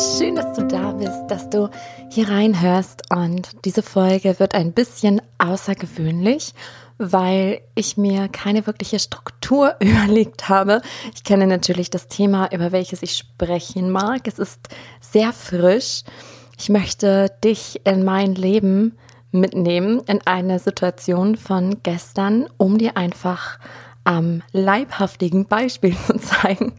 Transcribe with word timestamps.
schön, 0.00 0.34
dass 0.34 0.56
du 0.56 0.66
da 0.66 0.92
bist, 0.92 1.26
dass 1.28 1.50
du 1.50 1.68
hier 2.08 2.30
reinhörst. 2.30 3.02
Und 3.14 3.50
diese 3.66 3.82
Folge 3.82 4.38
wird 4.38 4.54
ein 4.54 4.72
bisschen 4.72 5.20
außergewöhnlich, 5.36 6.54
weil 6.96 7.60
ich 7.74 7.98
mir 7.98 8.28
keine 8.28 8.66
wirkliche 8.66 8.98
Struktur 8.98 9.76
überlegt 9.80 10.48
habe. 10.48 10.80
Ich 11.14 11.22
kenne 11.22 11.46
natürlich 11.46 11.90
das 11.90 12.08
Thema, 12.08 12.50
über 12.50 12.72
welches 12.72 13.02
ich 13.02 13.14
sprechen 13.14 13.90
mag. 13.90 14.26
Es 14.26 14.38
ist 14.38 14.60
sehr 15.00 15.34
frisch. 15.34 16.02
Ich 16.58 16.70
möchte 16.70 17.30
dich 17.44 17.82
in 17.84 18.02
mein 18.02 18.34
Leben 18.34 18.96
mitnehmen, 19.32 20.00
in 20.06 20.20
eine 20.26 20.60
Situation 20.60 21.36
von 21.36 21.82
gestern, 21.82 22.48
um 22.56 22.78
dir 22.78 22.96
einfach 22.96 23.58
am 24.04 24.42
leibhaftigen 24.52 25.44
Beispiel 25.44 25.94
zu 26.06 26.16
zeigen, 26.18 26.72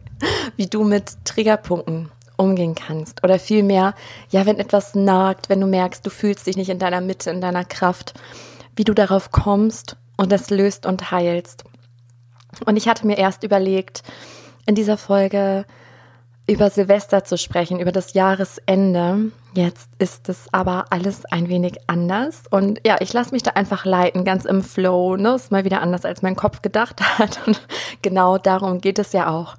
wie 0.56 0.66
du 0.66 0.82
mit 0.82 1.24
Triggerpunkten 1.24 2.10
umgehen 2.42 2.74
kannst. 2.74 3.24
Oder 3.24 3.38
vielmehr, 3.38 3.94
ja, 4.30 4.44
wenn 4.46 4.58
etwas 4.58 4.94
nagt, 4.94 5.48
wenn 5.48 5.60
du 5.60 5.66
merkst, 5.66 6.04
du 6.04 6.10
fühlst 6.10 6.46
dich 6.46 6.56
nicht 6.56 6.68
in 6.68 6.78
deiner 6.78 7.00
Mitte, 7.00 7.30
in 7.30 7.40
deiner 7.40 7.64
Kraft, 7.64 8.14
wie 8.76 8.84
du 8.84 8.94
darauf 8.94 9.30
kommst 9.30 9.96
und 10.16 10.32
das 10.32 10.50
löst 10.50 10.86
und 10.86 11.10
heilst. 11.10 11.64
Und 12.66 12.76
ich 12.76 12.88
hatte 12.88 13.06
mir 13.06 13.18
erst 13.18 13.44
überlegt, 13.44 14.02
in 14.66 14.74
dieser 14.74 14.96
Folge 14.96 15.64
über 16.46 16.70
Silvester 16.70 17.24
zu 17.24 17.38
sprechen, 17.38 17.80
über 17.80 17.92
das 17.92 18.14
Jahresende. 18.14 19.30
Jetzt 19.54 19.90
ist 19.98 20.28
es 20.28 20.46
aber 20.52 20.86
alles 20.90 21.24
ein 21.26 21.48
wenig 21.48 21.78
anders. 21.86 22.42
Und 22.50 22.80
ja, 22.84 22.96
ich 23.00 23.12
lasse 23.12 23.32
mich 23.32 23.42
da 23.42 23.52
einfach 23.52 23.84
leiten, 23.84 24.24
ganz 24.24 24.44
im 24.44 24.62
Flow. 24.62 25.16
Ne? 25.16 25.34
Ist 25.34 25.52
mal 25.52 25.64
wieder 25.64 25.82
anders, 25.82 26.04
als 26.04 26.22
mein 26.22 26.36
Kopf 26.36 26.62
gedacht 26.62 27.00
hat. 27.18 27.40
Und 27.46 27.60
genau 28.02 28.38
darum 28.38 28.80
geht 28.80 28.98
es 28.98 29.12
ja 29.12 29.28
auch. 29.28 29.56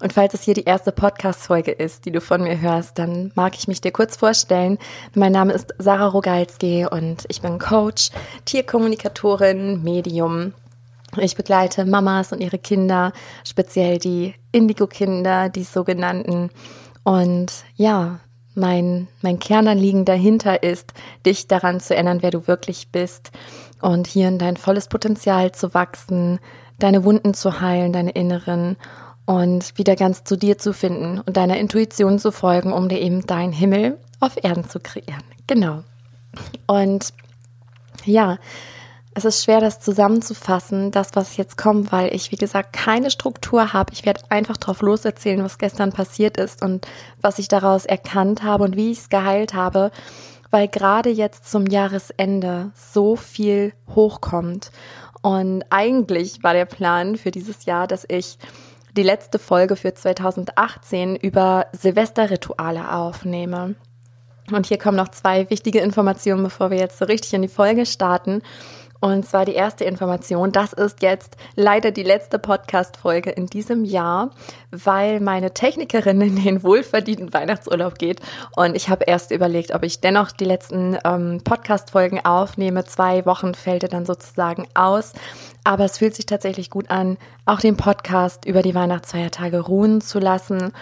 Und 0.00 0.12
falls 0.12 0.34
es 0.34 0.42
hier 0.42 0.54
die 0.54 0.64
erste 0.64 0.92
Podcast-Folge 0.92 1.70
ist, 1.70 2.04
die 2.04 2.10
du 2.10 2.20
von 2.20 2.42
mir 2.42 2.60
hörst, 2.60 2.98
dann 2.98 3.32
mag 3.34 3.56
ich 3.56 3.68
mich 3.68 3.80
dir 3.80 3.92
kurz 3.92 4.16
vorstellen. 4.16 4.78
Mein 5.14 5.32
Name 5.32 5.52
ist 5.52 5.74
Sarah 5.78 6.08
Rogalski 6.08 6.86
und 6.90 7.24
ich 7.28 7.40
bin 7.40 7.58
Coach, 7.58 8.10
Tierkommunikatorin, 8.44 9.82
Medium. 9.82 10.52
Ich 11.18 11.36
begleite 11.36 11.84
Mamas 11.84 12.32
und 12.32 12.40
ihre 12.40 12.58
Kinder, 12.58 13.12
speziell 13.44 13.98
die 13.98 14.34
Indigo-Kinder, 14.50 15.48
die 15.48 15.62
sogenannten. 15.62 16.50
Und 17.04 17.52
ja, 17.76 18.18
mein, 18.54 19.08
mein 19.22 19.38
Kernanliegen 19.38 20.04
dahinter 20.04 20.62
ist, 20.62 20.92
dich 21.24 21.46
daran 21.46 21.80
zu 21.80 21.94
erinnern, 21.94 22.22
wer 22.22 22.30
du 22.30 22.48
wirklich 22.48 22.88
bist 22.90 23.30
und 23.80 24.06
hier 24.06 24.28
in 24.28 24.38
dein 24.38 24.56
volles 24.56 24.88
Potenzial 24.88 25.52
zu 25.52 25.72
wachsen, 25.74 26.40
deine 26.78 27.04
Wunden 27.04 27.34
zu 27.34 27.60
heilen, 27.60 27.92
deine 27.92 28.10
inneren 28.10 28.76
und 29.26 29.76
wieder 29.78 29.96
ganz 29.96 30.24
zu 30.24 30.36
dir 30.36 30.58
zu 30.58 30.72
finden 30.72 31.20
und 31.20 31.36
deiner 31.36 31.58
Intuition 31.58 32.18
zu 32.18 32.30
folgen, 32.32 32.72
um 32.72 32.88
dir 32.88 33.00
eben 33.00 33.26
dein 33.26 33.52
Himmel 33.52 33.98
auf 34.20 34.42
Erden 34.42 34.68
zu 34.68 34.80
kreieren. 34.80 35.22
Genau. 35.46 35.82
Und 36.66 37.12
ja, 38.04 38.38
es 39.14 39.24
ist 39.24 39.44
schwer, 39.44 39.60
das 39.60 39.78
zusammenzufassen, 39.78 40.90
das, 40.90 41.10
was 41.14 41.36
jetzt 41.36 41.56
kommt, 41.56 41.92
weil 41.92 42.12
ich, 42.12 42.32
wie 42.32 42.36
gesagt, 42.36 42.72
keine 42.72 43.10
Struktur 43.10 43.72
habe. 43.72 43.92
Ich 43.92 44.04
werde 44.04 44.22
einfach 44.28 44.56
drauf 44.56 44.82
loserzählen, 44.82 45.44
was 45.44 45.58
gestern 45.58 45.92
passiert 45.92 46.36
ist 46.36 46.62
und 46.62 46.86
was 47.20 47.38
ich 47.38 47.46
daraus 47.46 47.86
erkannt 47.86 48.42
habe 48.42 48.64
und 48.64 48.76
wie 48.76 48.90
ich 48.90 48.98
es 48.98 49.08
geheilt 49.08 49.54
habe, 49.54 49.92
weil 50.50 50.66
gerade 50.66 51.10
jetzt 51.10 51.48
zum 51.48 51.66
Jahresende 51.66 52.72
so 52.74 53.14
viel 53.14 53.72
hochkommt. 53.94 54.72
Und 55.22 55.64
eigentlich 55.70 56.42
war 56.42 56.52
der 56.52 56.66
Plan 56.66 57.16
für 57.16 57.30
dieses 57.30 57.64
Jahr, 57.66 57.86
dass 57.86 58.04
ich 58.08 58.38
die 58.96 59.02
letzte 59.02 59.38
Folge 59.38 59.76
für 59.76 59.94
2018 59.94 61.16
über 61.16 61.66
Silvesterrituale 61.72 62.92
aufnehme. 62.92 63.74
Und 64.52 64.66
hier 64.66 64.78
kommen 64.78 64.96
noch 64.96 65.08
zwei 65.08 65.48
wichtige 65.50 65.80
Informationen, 65.80 66.42
bevor 66.42 66.70
wir 66.70 66.78
jetzt 66.78 66.98
so 66.98 67.06
richtig 67.06 67.32
in 67.34 67.42
die 67.42 67.48
Folge 67.48 67.86
starten. 67.86 68.42
Und 69.04 69.26
zwar 69.26 69.44
die 69.44 69.52
erste 69.52 69.84
Information, 69.84 70.50
das 70.50 70.72
ist 70.72 71.02
jetzt 71.02 71.36
leider 71.56 71.90
die 71.90 72.04
letzte 72.04 72.38
Podcast-Folge 72.38 73.28
in 73.28 73.44
diesem 73.44 73.84
Jahr, 73.84 74.30
weil 74.70 75.20
meine 75.20 75.52
Technikerin 75.52 76.22
in 76.22 76.42
den 76.42 76.62
wohlverdienten 76.62 77.34
Weihnachtsurlaub 77.34 77.98
geht. 77.98 78.22
Und 78.56 78.74
ich 78.74 78.88
habe 78.88 79.04
erst 79.04 79.30
überlegt, 79.30 79.74
ob 79.74 79.82
ich 79.82 80.00
dennoch 80.00 80.32
die 80.32 80.46
letzten 80.46 80.96
ähm, 81.04 81.42
Podcast-Folgen 81.44 82.24
aufnehme. 82.24 82.86
Zwei 82.86 83.26
Wochen 83.26 83.52
fällt 83.52 83.82
er 83.82 83.90
dann 83.90 84.06
sozusagen 84.06 84.68
aus. 84.72 85.12
Aber 85.64 85.84
es 85.84 85.98
fühlt 85.98 86.14
sich 86.14 86.24
tatsächlich 86.24 86.70
gut 86.70 86.88
an, 86.88 87.18
auch 87.44 87.60
den 87.60 87.76
Podcast 87.76 88.46
über 88.46 88.62
die 88.62 88.74
Weihnachtsfeiertage 88.74 89.60
ruhen 89.60 90.00
zu 90.00 90.18
lassen. 90.18 90.72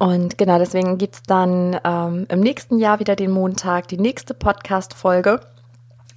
Und 0.00 0.38
genau 0.38 0.58
deswegen 0.58 0.98
gibt's 0.98 1.22
dann 1.22 1.78
ähm, 1.84 2.26
im 2.30 2.40
nächsten 2.40 2.80
Jahr 2.80 2.98
wieder 2.98 3.14
den 3.14 3.30
Montag 3.30 3.86
die 3.86 3.98
nächste 3.98 4.34
Podcast-Folge 4.34 5.38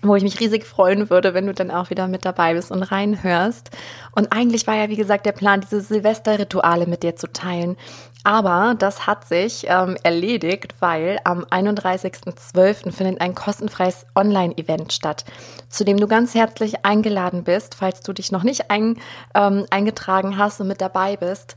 wo 0.03 0.15
ich 0.15 0.23
mich 0.23 0.39
riesig 0.39 0.65
freuen 0.65 1.09
würde, 1.09 1.33
wenn 1.33 1.47
du 1.47 1.53
dann 1.53 1.71
auch 1.71 1.89
wieder 1.89 2.07
mit 2.07 2.25
dabei 2.25 2.53
bist 2.53 2.71
und 2.71 2.83
reinhörst. 2.83 3.71
Und 4.11 4.31
eigentlich 4.31 4.67
war 4.67 4.75
ja, 4.75 4.89
wie 4.89 4.95
gesagt, 4.95 5.25
der 5.25 5.31
Plan, 5.31 5.61
diese 5.61 5.81
Silvesterrituale 5.81 6.85
mit 6.87 7.03
dir 7.03 7.15
zu 7.15 7.31
teilen. 7.31 7.77
Aber 8.23 8.75
das 8.77 9.05
hat 9.05 9.27
sich 9.27 9.65
ähm, 9.67 9.97
erledigt, 10.03 10.75
weil 10.79 11.19
am 11.25 11.43
31.12. 11.43 12.91
findet 12.91 13.19
ein 13.19 13.35
kostenfreies 13.35 14.05
Online-Event 14.15 14.93
statt, 14.93 15.25
zu 15.67 15.83
dem 15.83 15.97
du 15.97 16.07
ganz 16.07 16.33
herzlich 16.33 16.85
eingeladen 16.85 17.43
bist, 17.43 17.75
falls 17.75 17.99
du 18.01 18.13
dich 18.13 18.31
noch 18.31 18.43
nicht 18.43 18.71
ein, 18.71 18.97
ähm, 19.35 19.65
eingetragen 19.71 20.37
hast 20.37 20.61
und 20.61 20.67
mit 20.67 20.79
dabei 20.79 21.17
bist. 21.17 21.55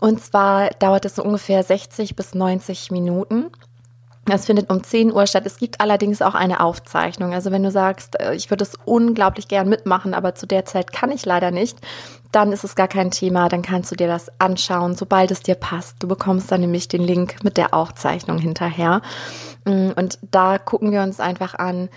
Und 0.00 0.22
zwar 0.22 0.70
dauert 0.80 1.04
es 1.06 1.14
so 1.14 1.22
ungefähr 1.22 1.62
60 1.62 2.14
bis 2.14 2.34
90 2.34 2.90
Minuten. 2.90 3.50
Das 4.32 4.46
findet 4.46 4.70
um 4.70 4.82
10 4.82 5.12
Uhr 5.12 5.26
statt. 5.26 5.42
Es 5.44 5.58
gibt 5.58 5.82
allerdings 5.82 6.22
auch 6.22 6.34
eine 6.34 6.60
Aufzeichnung. 6.60 7.34
Also 7.34 7.50
wenn 7.50 7.62
du 7.62 7.70
sagst, 7.70 8.18
äh, 8.18 8.34
ich 8.34 8.48
würde 8.48 8.64
es 8.64 8.78
unglaublich 8.86 9.46
gern 9.46 9.68
mitmachen, 9.68 10.14
aber 10.14 10.34
zu 10.34 10.46
der 10.46 10.64
Zeit 10.64 10.90
kann 10.90 11.10
ich 11.10 11.26
leider 11.26 11.50
nicht, 11.50 11.76
dann 12.32 12.50
ist 12.50 12.64
es 12.64 12.74
gar 12.74 12.88
kein 12.88 13.10
Thema. 13.10 13.50
Dann 13.50 13.60
kannst 13.60 13.90
du 13.90 13.94
dir 13.94 14.06
das 14.06 14.32
anschauen, 14.40 14.94
sobald 14.94 15.30
es 15.30 15.42
dir 15.42 15.54
passt. 15.54 16.02
Du 16.02 16.08
bekommst 16.08 16.50
dann 16.50 16.62
nämlich 16.62 16.88
den 16.88 17.02
Link 17.02 17.44
mit 17.44 17.58
der 17.58 17.74
Aufzeichnung 17.74 18.38
hinterher. 18.38 19.02
Mm, 19.66 19.90
und 19.96 20.18
da 20.22 20.56
gucken 20.56 20.92
wir 20.92 21.02
uns 21.02 21.20
einfach 21.20 21.54
an, 21.54 21.90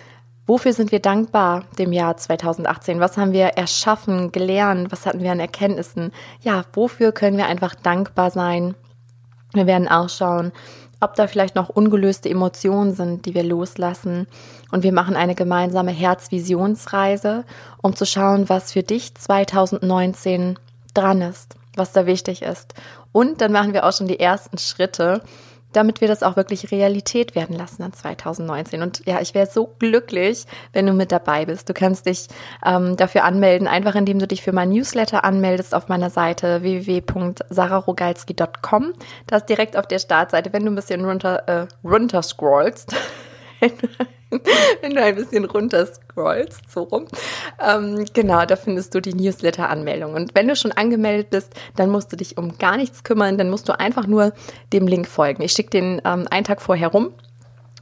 Wofür 0.48 0.74
sind 0.74 0.92
wir 0.92 1.00
dankbar 1.00 1.64
dem 1.80 1.92
Jahr 1.92 2.18
2018? 2.18 3.00
Was 3.00 3.18
haben 3.18 3.34
wir 3.34 3.46
erschaffen, 3.58 4.32
gelernt? 4.32 4.92
Was 4.92 5.08
hatten 5.08 5.22
wir 5.22 5.32
an 5.32 5.40
Erkenntnissen? 5.40 6.12
Ja, 6.42 6.66
wofür 6.74 7.14
können 7.14 7.38
wir 7.38 7.48
einfach 7.48 7.74
dankbar 7.74 8.30
sein? 8.30 8.76
Wir 9.56 9.68
werden 9.68 9.88
auch 9.88 10.10
schauen, 10.10 10.52
ob 11.06 11.14
da 11.16 11.28
vielleicht 11.28 11.56
noch 11.56 11.70
ungelöste 11.70 12.30
Emotionen 12.30 12.96
sind, 12.96 13.26
die 13.26 13.36
wir 13.36 13.44
loslassen. 13.44 14.28
Und 14.72 14.84
wir 14.84 14.92
machen 14.92 15.16
eine 15.16 15.36
gemeinsame 15.36 15.92
Herzvisionsreise, 15.92 17.46
um 17.82 17.96
zu 17.96 18.06
schauen, 18.06 18.50
was 18.50 18.74
für 18.74 18.84
dich 18.84 19.14
2019 19.14 20.58
dran 20.96 21.22
ist, 21.22 21.56
was 21.76 21.92
da 21.92 22.08
wichtig 22.08 22.42
ist. 22.42 22.74
Und 23.12 23.40
dann 23.40 23.52
machen 23.52 23.74
wir 23.74 23.86
auch 23.86 23.94
schon 23.94 24.08
die 24.08 24.20
ersten 24.20 24.58
Schritte, 24.58 25.22
damit 25.76 26.02
wir 26.02 26.08
das 26.08 26.24
auch 26.24 26.36
wirklich 26.36 26.72
Realität 26.72 27.36
werden 27.36 27.56
lassen 27.56 27.84
in 27.84 27.94
2019. 27.94 28.82
Und 28.82 29.06
ja, 29.06 29.22
ich 29.22 29.34
wäre 29.34 29.48
so 29.48 29.74
glücklich, 29.80 30.46
wenn 30.74 30.88
du 30.88 30.94
mit 30.94 31.12
dabei 31.12 31.46
bist. 31.46 31.70
Du 31.70 31.74
kannst 31.74 32.06
dich 32.06 32.28
ähm, 32.66 32.98
dafür 32.98 33.24
anmelden, 33.24 33.68
einfach 33.68 33.96
indem 33.96 34.20
du 34.20 34.28
dich 34.28 34.42
für 34.42 34.52
mein 34.52 34.70
Newsletter 34.70 35.24
anmeldest 35.24 35.76
auf 35.76 35.88
meiner 35.88 36.10
Seite 36.10 36.62
www.sararogalski.com. 36.62 38.94
Das 39.28 39.46
direkt 39.46 39.78
auf 39.78 39.88
der 39.88 40.00
Startseite, 40.00 40.52
wenn 40.54 40.66
du 40.66 40.72
ein 40.72 40.76
bisschen 40.76 41.04
runter, 41.04 41.44
äh, 41.48 41.68
runter 41.84 42.22
scrollst. 42.22 42.96
wenn 44.82 44.96
du 44.96 45.02
ein 45.02 45.16
bisschen 45.16 45.46
runter 45.46 45.86
scrollst, 45.86 46.70
so 46.70 46.84
rum. 46.84 47.06
Ähm, 47.60 48.06
genau, 48.14 48.46
da 48.46 48.56
findest 48.56 48.94
du 48.96 49.02
die 49.02 49.14
Newsletter-Anmeldung. 49.14 50.14
Und 50.14 50.36
wenn 50.36 50.48
du 50.48 50.56
schon 50.56 50.72
angemeldet 50.72 51.30
bist, 51.30 51.54
dann 51.76 51.90
musst 51.90 52.12
du 52.12 52.18
dich 52.18 52.38
um 52.38 52.58
gar 52.58 52.78
nichts 52.78 53.04
kümmern, 53.04 53.38
dann 53.38 53.50
musst 53.50 53.70
du 53.70 53.80
einfach 53.80 54.08
nur 54.08 54.34
dem 54.74 54.88
Link 54.88 55.08
folgen. 55.08 55.42
Ich 55.42 55.54
schicke 55.54 55.70
den 55.70 56.02
ähm, 56.06 56.28
einen 56.30 56.44
Tag 56.44 56.62
vorher 56.62 56.90
rum 56.90 57.14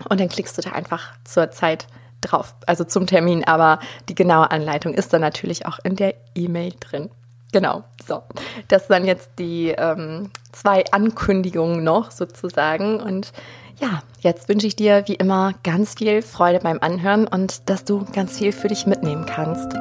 und 0.10 0.20
dann 0.20 0.30
klickst 0.30 0.58
du 0.58 0.62
da 0.62 0.72
einfach 0.72 1.14
zur 1.24 1.52
Zeit 1.52 1.88
drauf, 2.22 2.56
also 2.68 2.84
zum 2.84 3.06
Termin, 3.06 3.44
aber 3.44 3.80
die 4.08 4.16
genaue 4.16 4.50
Anleitung 4.50 4.94
ist 4.94 5.14
dann 5.14 5.22
natürlich 5.22 5.66
auch 5.66 5.80
in 5.84 5.96
der 5.96 6.16
E-Mail 6.36 6.74
drin. 6.80 7.10
Genau, 7.52 7.84
so. 8.06 8.24
Das 8.68 8.88
sind 8.88 9.06
jetzt 9.06 9.30
die 9.38 9.70
ähm, 9.70 10.32
zwei 10.52 10.84
Ankündigungen 10.92 11.84
noch 11.84 12.10
sozusagen. 12.10 13.00
Und 13.00 13.32
ja, 13.84 14.02
jetzt 14.22 14.48
wünsche 14.48 14.66
ich 14.66 14.78
dir 14.78 15.04
wie 15.08 15.16
immer 15.16 15.54
ganz 15.64 15.96
viel 15.96 16.22
Freude 16.22 16.60
beim 16.60 16.80
Anhören 16.80 17.28
und 17.28 17.70
dass 17.70 17.84
du 17.84 18.06
ganz 18.14 18.38
viel 18.38 18.54
für 18.54 18.70
dich 18.70 18.86
mitnehmen 18.86 19.26
kannst. 19.26 19.74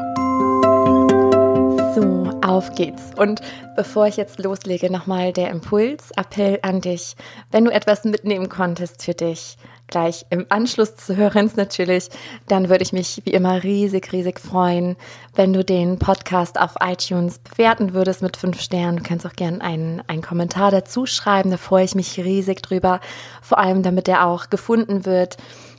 So, 1.94 2.30
auf 2.44 2.74
geht's. 2.74 3.12
Und 3.16 3.42
bevor 3.76 4.08
ich 4.08 4.16
jetzt 4.16 4.40
loslege, 4.40 4.90
nochmal 4.90 5.32
der 5.32 5.50
Impuls, 5.50 6.10
Appell 6.16 6.58
an 6.62 6.80
dich. 6.80 7.14
Wenn 7.52 7.64
du 7.64 7.70
etwas 7.70 8.02
mitnehmen 8.02 8.48
konntest 8.48 9.04
für 9.04 9.14
dich, 9.14 9.56
gleich 9.92 10.26
im 10.30 10.46
Anschluss 10.48 10.96
zu 10.96 11.16
Hörens 11.16 11.54
natürlich, 11.54 12.08
dann 12.48 12.68
würde 12.68 12.82
ich 12.82 12.92
mich 12.92 13.22
wie 13.24 13.30
immer 13.30 13.62
riesig, 13.62 14.12
riesig 14.12 14.40
freuen, 14.40 14.96
wenn 15.34 15.52
du 15.52 15.64
den 15.64 15.98
Podcast 15.98 16.58
auf 16.58 16.74
iTunes 16.80 17.38
bewerten 17.38 17.92
würdest 17.92 18.22
mit 18.22 18.36
fünf 18.36 18.60
Sternen. 18.60 18.96
Du 18.96 19.02
kannst 19.04 19.26
auch 19.26 19.34
gerne 19.34 19.60
einen, 19.60 20.02
einen 20.08 20.22
Kommentar 20.22 20.70
dazu 20.70 21.06
schreiben, 21.06 21.50
da 21.50 21.58
freue 21.58 21.84
ich 21.84 21.94
mich 21.94 22.18
riesig 22.18 22.62
drüber, 22.62 23.00
vor 23.40 23.58
allem 23.58 23.82
damit 23.82 24.08
er 24.08 24.26
auch 24.26 24.50
gefunden 24.50 25.04
wird 25.04 25.36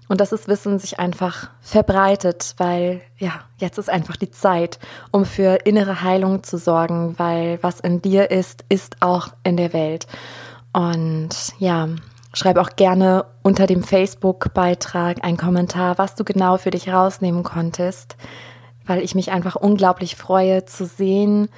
und 0.08 0.22
dass 0.22 0.30
das 0.30 0.48
Wissen 0.48 0.80
sich 0.80 1.00
einfach 1.00 1.50
verbreitet, 1.62 2.54
weil 2.58 3.02
ja, 3.18 3.32
jetzt 3.58 3.78
ist 3.80 3.90
einfach 3.90 4.16
die 4.16 4.32
Zeit, 4.32 4.78
um 5.12 5.26
für 5.26 5.66
innere 5.66 6.04
Heilung 6.04 6.44
zu 6.44 6.58
sorgen, 6.58 7.16
weil 7.18 7.58
was 7.62 7.80
in 7.80 8.02
dir 8.02 8.30
ist, 8.30 8.64
ist 8.70 8.98
auch 9.02 9.30
in 9.44 9.58
der 9.58 9.74
Welt. 9.74 10.06
Und 10.72 11.30
ja, 11.58 11.90
schreib 12.34 12.58
auch 12.58 12.72
gerne 12.76 13.26
unter 13.44 13.68
dem 13.68 13.84
Facebook-Beitrag 13.84 15.24
einen 15.24 15.38
Kommentar, 15.38 15.98
was 15.98 16.16
du 16.16 16.24
genau 16.24 16.58
für 16.58 16.72
dich 16.72 16.90
rausnehmen 16.90 17.44
konntest, 17.44 18.18
weil 18.86 19.02
ich 19.02 19.16
mich 19.16 19.32
einfach 19.32 19.56
unglaublich 19.56 20.16
freue 20.16 20.66
zu 20.66 20.86
sehen, 20.86 21.50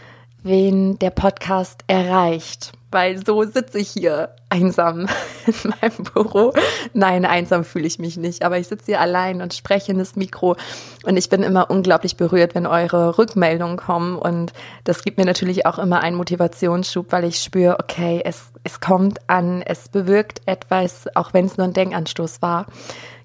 wen 0.45 0.97
der 0.99 1.09
Podcast 1.09 1.83
erreicht 1.87 2.71
weil 2.95 3.23
so 3.25 3.43
sitze 3.43 3.77
ich 3.77 3.89
hier 3.89 4.29
einsam 4.49 5.01
in 5.45 5.73
meinem 5.81 6.03
Büro. 6.13 6.53
Nein, 6.93 7.25
einsam 7.25 7.65
fühle 7.65 7.85
ich 7.87 7.99
mich 7.99 8.15
nicht, 8.15 8.43
aber 8.43 8.57
ich 8.57 8.69
sitze 8.69 8.85
hier 8.85 9.01
allein 9.01 9.41
und 9.41 9.53
spreche 9.53 9.91
in 9.91 9.97
das 9.97 10.15
Mikro 10.15 10.55
und 11.03 11.17
ich 11.17 11.27
bin 11.27 11.43
immer 11.43 11.69
unglaublich 11.69 12.15
berührt, 12.15 12.55
wenn 12.55 12.65
eure 12.65 13.17
Rückmeldungen 13.17 13.75
kommen 13.75 14.17
und 14.17 14.53
das 14.85 15.03
gibt 15.03 15.17
mir 15.17 15.25
natürlich 15.25 15.65
auch 15.65 15.77
immer 15.77 15.99
einen 15.99 16.15
Motivationsschub, 16.15 17.11
weil 17.11 17.25
ich 17.25 17.41
spüre, 17.41 17.77
okay, 17.81 18.21
es, 18.23 18.53
es 18.63 18.79
kommt 18.79 19.19
an, 19.27 19.61
es 19.61 19.89
bewirkt 19.89 20.41
etwas, 20.45 21.13
auch 21.15 21.33
wenn 21.33 21.47
es 21.47 21.57
nur 21.57 21.67
ein 21.67 21.73
Denkanstoß 21.73 22.41
war. 22.41 22.67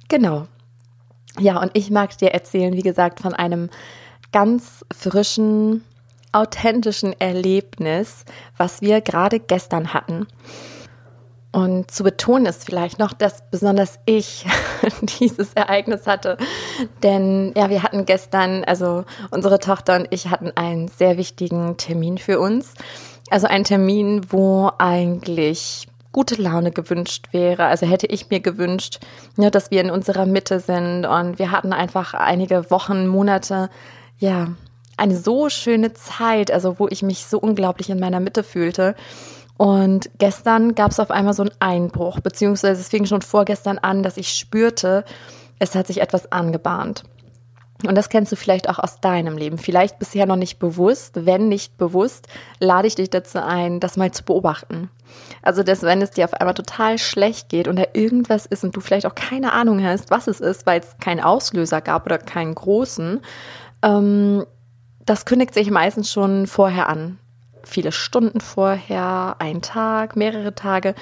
Genau. 0.08 0.48
Ja, 1.38 1.60
und 1.62 1.70
ich 1.74 1.92
mag 1.92 2.18
dir 2.18 2.32
erzählen, 2.32 2.72
wie 2.72 2.82
gesagt, 2.82 3.20
von 3.20 3.34
einem 3.34 3.70
ganz 4.32 4.84
frischen 4.92 5.84
authentischen 6.32 7.18
Erlebnis, 7.20 8.24
was 8.56 8.82
wir 8.82 9.00
gerade 9.00 9.40
gestern 9.40 9.92
hatten. 9.92 10.26
Und 11.52 11.90
zu 11.90 12.04
betonen 12.04 12.46
ist 12.46 12.64
vielleicht 12.64 13.00
noch, 13.00 13.12
dass 13.12 13.42
besonders 13.50 13.98
ich 14.06 14.46
dieses 15.20 15.52
Ereignis 15.54 16.06
hatte. 16.06 16.36
Denn 17.02 17.52
ja, 17.56 17.70
wir 17.70 17.82
hatten 17.82 18.06
gestern, 18.06 18.62
also 18.64 19.04
unsere 19.30 19.58
Tochter 19.58 19.96
und 19.96 20.06
ich 20.10 20.28
hatten 20.28 20.52
einen 20.54 20.86
sehr 20.86 21.16
wichtigen 21.16 21.76
Termin 21.76 22.18
für 22.18 22.38
uns. 22.38 22.74
Also 23.30 23.48
ein 23.48 23.64
Termin, 23.64 24.26
wo 24.30 24.70
eigentlich 24.78 25.88
gute 26.12 26.40
Laune 26.40 26.70
gewünscht 26.70 27.28
wäre. 27.32 27.64
Also 27.64 27.86
hätte 27.86 28.06
ich 28.06 28.30
mir 28.30 28.40
gewünscht, 28.40 29.00
ja, 29.36 29.50
dass 29.50 29.72
wir 29.72 29.80
in 29.80 29.90
unserer 29.90 30.26
Mitte 30.26 30.60
sind. 30.60 31.04
Und 31.04 31.40
wir 31.40 31.50
hatten 31.50 31.72
einfach 31.72 32.14
einige 32.14 32.70
Wochen, 32.70 33.08
Monate, 33.08 33.70
ja, 34.18 34.48
eine 35.00 35.16
so 35.16 35.48
schöne 35.48 35.92
Zeit, 35.94 36.50
also 36.50 36.78
wo 36.78 36.86
ich 36.88 37.02
mich 37.02 37.24
so 37.24 37.38
unglaublich 37.38 37.90
in 37.90 37.98
meiner 37.98 38.20
Mitte 38.20 38.42
fühlte. 38.42 38.94
Und 39.56 40.10
gestern 40.18 40.74
gab 40.74 40.90
es 40.90 41.00
auf 41.00 41.10
einmal 41.10 41.34
so 41.34 41.42
einen 41.42 41.52
Einbruch, 41.58 42.20
beziehungsweise 42.20 42.80
es 42.80 42.88
fing 42.88 43.06
schon 43.06 43.22
vorgestern 43.22 43.78
an, 43.78 44.02
dass 44.02 44.16
ich 44.16 44.32
spürte, 44.32 45.04
es 45.58 45.74
hat 45.74 45.86
sich 45.86 46.00
etwas 46.00 46.30
angebahnt. 46.32 47.04
Und 47.86 47.94
das 47.94 48.10
kennst 48.10 48.30
du 48.30 48.36
vielleicht 48.36 48.68
auch 48.68 48.78
aus 48.78 49.00
deinem 49.00 49.38
Leben. 49.38 49.56
Vielleicht 49.56 49.98
bisher 49.98 50.26
noch 50.26 50.36
nicht 50.36 50.58
bewusst. 50.58 51.24
Wenn 51.24 51.48
nicht 51.48 51.78
bewusst, 51.78 52.26
lade 52.58 52.86
ich 52.86 52.94
dich 52.94 53.08
dazu 53.08 53.42
ein, 53.42 53.80
das 53.80 53.96
mal 53.96 54.10
zu 54.12 54.22
beobachten. 54.22 54.90
Also, 55.42 55.62
dass 55.62 55.82
wenn 55.82 56.02
es 56.02 56.10
dir 56.10 56.24
auf 56.26 56.34
einmal 56.34 56.54
total 56.54 56.98
schlecht 56.98 57.48
geht 57.48 57.68
und 57.68 57.76
da 57.76 57.84
irgendwas 57.94 58.44
ist 58.44 58.64
und 58.64 58.76
du 58.76 58.80
vielleicht 58.80 59.06
auch 59.06 59.14
keine 59.14 59.52
Ahnung 59.54 59.82
hast, 59.82 60.10
was 60.10 60.26
es 60.26 60.40
ist, 60.40 60.66
weil 60.66 60.80
es 60.80 60.96
keinen 61.00 61.20
Auslöser 61.20 61.80
gab 61.80 62.04
oder 62.04 62.18
keinen 62.18 62.54
großen, 62.54 63.20
ähm, 63.82 64.44
das 65.10 65.24
kündigt 65.24 65.54
sich 65.54 65.72
meistens 65.72 66.12
schon 66.12 66.46
vorher 66.46 66.88
an. 66.88 67.18
Viele 67.64 67.90
Stunden 67.90 68.40
vorher, 68.40 69.34
ein 69.40 69.60
Tag, 69.60 70.14
mehrere 70.14 70.54
Tage. 70.54 70.94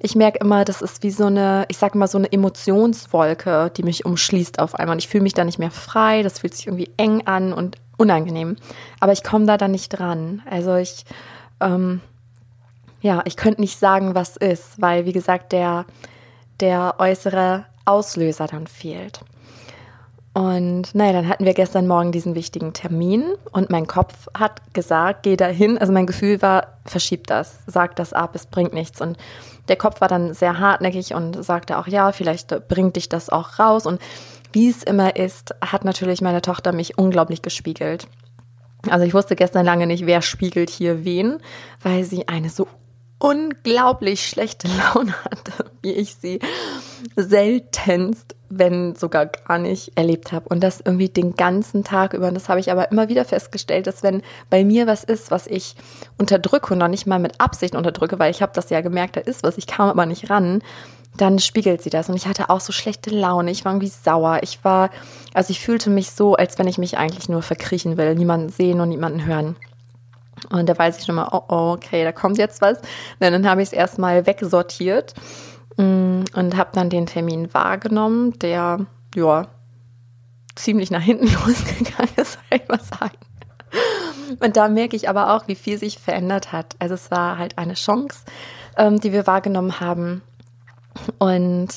Ich 0.00 0.14
merke 0.14 0.40
immer, 0.40 0.66
das 0.66 0.82
ist 0.82 1.02
wie 1.02 1.10
so 1.10 1.24
eine, 1.24 1.64
ich 1.68 1.78
sag 1.78 1.94
mal, 1.94 2.06
so 2.06 2.18
eine 2.18 2.30
Emotionswolke, 2.30 3.72
die 3.74 3.82
mich 3.82 4.04
umschließt 4.04 4.58
auf 4.58 4.74
einmal. 4.74 4.96
Und 4.96 4.98
ich 4.98 5.08
fühle 5.08 5.22
mich 5.22 5.32
da 5.32 5.44
nicht 5.44 5.58
mehr 5.58 5.70
frei, 5.70 6.22
das 6.22 6.40
fühlt 6.40 6.54
sich 6.54 6.66
irgendwie 6.66 6.90
eng 6.98 7.26
an 7.26 7.54
und 7.54 7.78
unangenehm. 7.96 8.56
Aber 9.00 9.12
ich 9.12 9.24
komme 9.24 9.46
da 9.46 9.56
dann 9.56 9.70
nicht 9.70 9.88
dran. 9.88 10.42
Also 10.44 10.76
ich, 10.76 11.06
ähm, 11.60 12.02
ja, 13.00 13.22
ich 13.24 13.38
könnte 13.38 13.62
nicht 13.62 13.78
sagen, 13.78 14.14
was 14.14 14.36
ist, 14.36 14.78
weil, 14.82 15.06
wie 15.06 15.14
gesagt, 15.14 15.52
der, 15.52 15.86
der 16.60 16.96
äußere 16.98 17.64
Auslöser 17.86 18.46
dann 18.46 18.66
fehlt. 18.66 19.20
Und 20.34 20.96
naja, 20.96 21.12
dann 21.12 21.28
hatten 21.28 21.44
wir 21.44 21.54
gestern 21.54 21.86
Morgen 21.86 22.10
diesen 22.10 22.34
wichtigen 22.34 22.72
Termin 22.72 23.24
und 23.52 23.70
mein 23.70 23.86
Kopf 23.86 24.26
hat 24.36 24.74
gesagt, 24.74 25.22
geh 25.22 25.36
da 25.36 25.46
hin. 25.46 25.78
Also 25.78 25.92
mein 25.92 26.06
Gefühl 26.06 26.42
war, 26.42 26.78
verschieb 26.84 27.28
das, 27.28 27.60
sag 27.68 27.94
das 27.94 28.12
ab, 28.12 28.34
es 28.34 28.46
bringt 28.46 28.74
nichts. 28.74 29.00
Und 29.00 29.16
der 29.68 29.76
Kopf 29.76 30.00
war 30.00 30.08
dann 30.08 30.34
sehr 30.34 30.58
hartnäckig 30.58 31.14
und 31.14 31.42
sagte 31.44 31.78
auch, 31.78 31.86
ja, 31.86 32.10
vielleicht 32.10 32.66
bringt 32.66 32.96
dich 32.96 33.08
das 33.08 33.30
auch 33.30 33.60
raus. 33.60 33.86
Und 33.86 34.00
wie 34.52 34.68
es 34.68 34.82
immer 34.82 35.14
ist, 35.14 35.54
hat 35.60 35.84
natürlich 35.84 36.20
meine 36.20 36.42
Tochter 36.42 36.72
mich 36.72 36.98
unglaublich 36.98 37.40
gespiegelt. 37.40 38.08
Also 38.90 39.06
ich 39.06 39.14
wusste 39.14 39.36
gestern 39.36 39.64
lange 39.64 39.86
nicht, 39.86 40.04
wer 40.04 40.20
spiegelt 40.20 40.68
hier 40.68 41.04
wen, 41.04 41.38
weil 41.80 42.02
sie 42.02 42.26
eine 42.26 42.50
so 42.50 42.66
unglaublich 43.24 44.28
schlechte 44.28 44.68
Laune 44.68 45.14
hatte, 45.24 45.70
wie 45.82 45.92
ich 45.92 46.16
sie 46.16 46.40
seltenst, 47.16 48.36
wenn 48.50 48.96
sogar 48.96 49.24
gar 49.24 49.56
nicht 49.56 49.92
erlebt 49.94 50.30
habe. 50.32 50.46
Und 50.50 50.60
das 50.60 50.82
irgendwie 50.84 51.08
den 51.08 51.34
ganzen 51.34 51.84
Tag 51.84 52.12
über. 52.12 52.28
Und 52.28 52.34
das 52.34 52.50
habe 52.50 52.60
ich 52.60 52.70
aber 52.70 52.92
immer 52.92 53.08
wieder 53.08 53.24
festgestellt, 53.24 53.86
dass 53.86 54.02
wenn 54.02 54.20
bei 54.50 54.62
mir 54.62 54.86
was 54.86 55.04
ist, 55.04 55.30
was 55.30 55.46
ich 55.46 55.74
unterdrücke 56.18 56.74
und 56.74 56.80
noch 56.80 56.88
nicht 56.88 57.06
mal 57.06 57.18
mit 57.18 57.40
Absicht 57.40 57.74
unterdrücke, 57.74 58.18
weil 58.18 58.30
ich 58.30 58.42
habe 58.42 58.52
das 58.54 58.68
ja 58.68 58.82
gemerkt, 58.82 59.16
da 59.16 59.20
ist 59.20 59.42
was, 59.42 59.56
ich 59.56 59.66
kam 59.66 59.88
aber 59.88 60.04
nicht 60.04 60.28
ran, 60.28 60.62
dann 61.16 61.38
spiegelt 61.38 61.80
sie 61.80 61.90
das. 61.90 62.10
Und 62.10 62.16
ich 62.16 62.26
hatte 62.26 62.50
auch 62.50 62.60
so 62.60 62.74
schlechte 62.74 63.08
Laune. 63.08 63.50
Ich 63.50 63.64
war 63.64 63.72
irgendwie 63.72 63.88
sauer. 63.88 64.40
Ich 64.42 64.62
war, 64.64 64.90
also 65.32 65.50
ich 65.50 65.60
fühlte 65.60 65.88
mich 65.88 66.10
so, 66.10 66.34
als 66.34 66.58
wenn 66.58 66.68
ich 66.68 66.76
mich 66.76 66.98
eigentlich 66.98 67.30
nur 67.30 67.40
verkriechen 67.40 67.96
will, 67.96 68.14
niemanden 68.16 68.50
sehen 68.50 68.80
und 68.80 68.90
niemanden 68.90 69.24
hören. 69.24 69.56
Und 70.50 70.68
da 70.68 70.78
weiß 70.78 70.98
ich 70.98 71.04
schon 71.04 71.14
mal, 71.14 71.28
oh, 71.32 71.42
oh 71.48 71.72
okay, 71.72 72.04
da 72.04 72.12
kommt 72.12 72.38
jetzt 72.38 72.60
was. 72.60 72.78
Und 72.78 72.86
dann 73.20 73.48
habe 73.48 73.62
ich 73.62 73.68
es 73.68 73.72
erstmal 73.72 74.26
wegsortiert 74.26 75.14
mm, 75.76 76.24
und 76.34 76.56
habe 76.56 76.70
dann 76.72 76.90
den 76.90 77.06
Termin 77.06 77.52
wahrgenommen, 77.52 78.38
der, 78.38 78.86
ja, 79.14 79.46
ziemlich 80.54 80.90
nach 80.90 81.02
hinten 81.02 81.26
losgegangen 81.46 82.14
ist, 82.16 82.32
soll 82.34 82.60
ich 82.62 82.68
mal 82.68 82.80
sagen. 82.80 83.18
Und 84.40 84.56
da 84.56 84.68
merke 84.68 84.96
ich 84.96 85.08
aber 85.08 85.34
auch, 85.34 85.48
wie 85.48 85.54
viel 85.54 85.78
sich 85.78 85.98
verändert 85.98 86.52
hat. 86.52 86.76
Also 86.78 86.94
es 86.94 87.10
war 87.10 87.38
halt 87.38 87.58
eine 87.58 87.74
Chance, 87.74 88.20
ähm, 88.76 89.00
die 89.00 89.12
wir 89.12 89.26
wahrgenommen 89.26 89.80
haben. 89.80 90.22
Und 91.18 91.68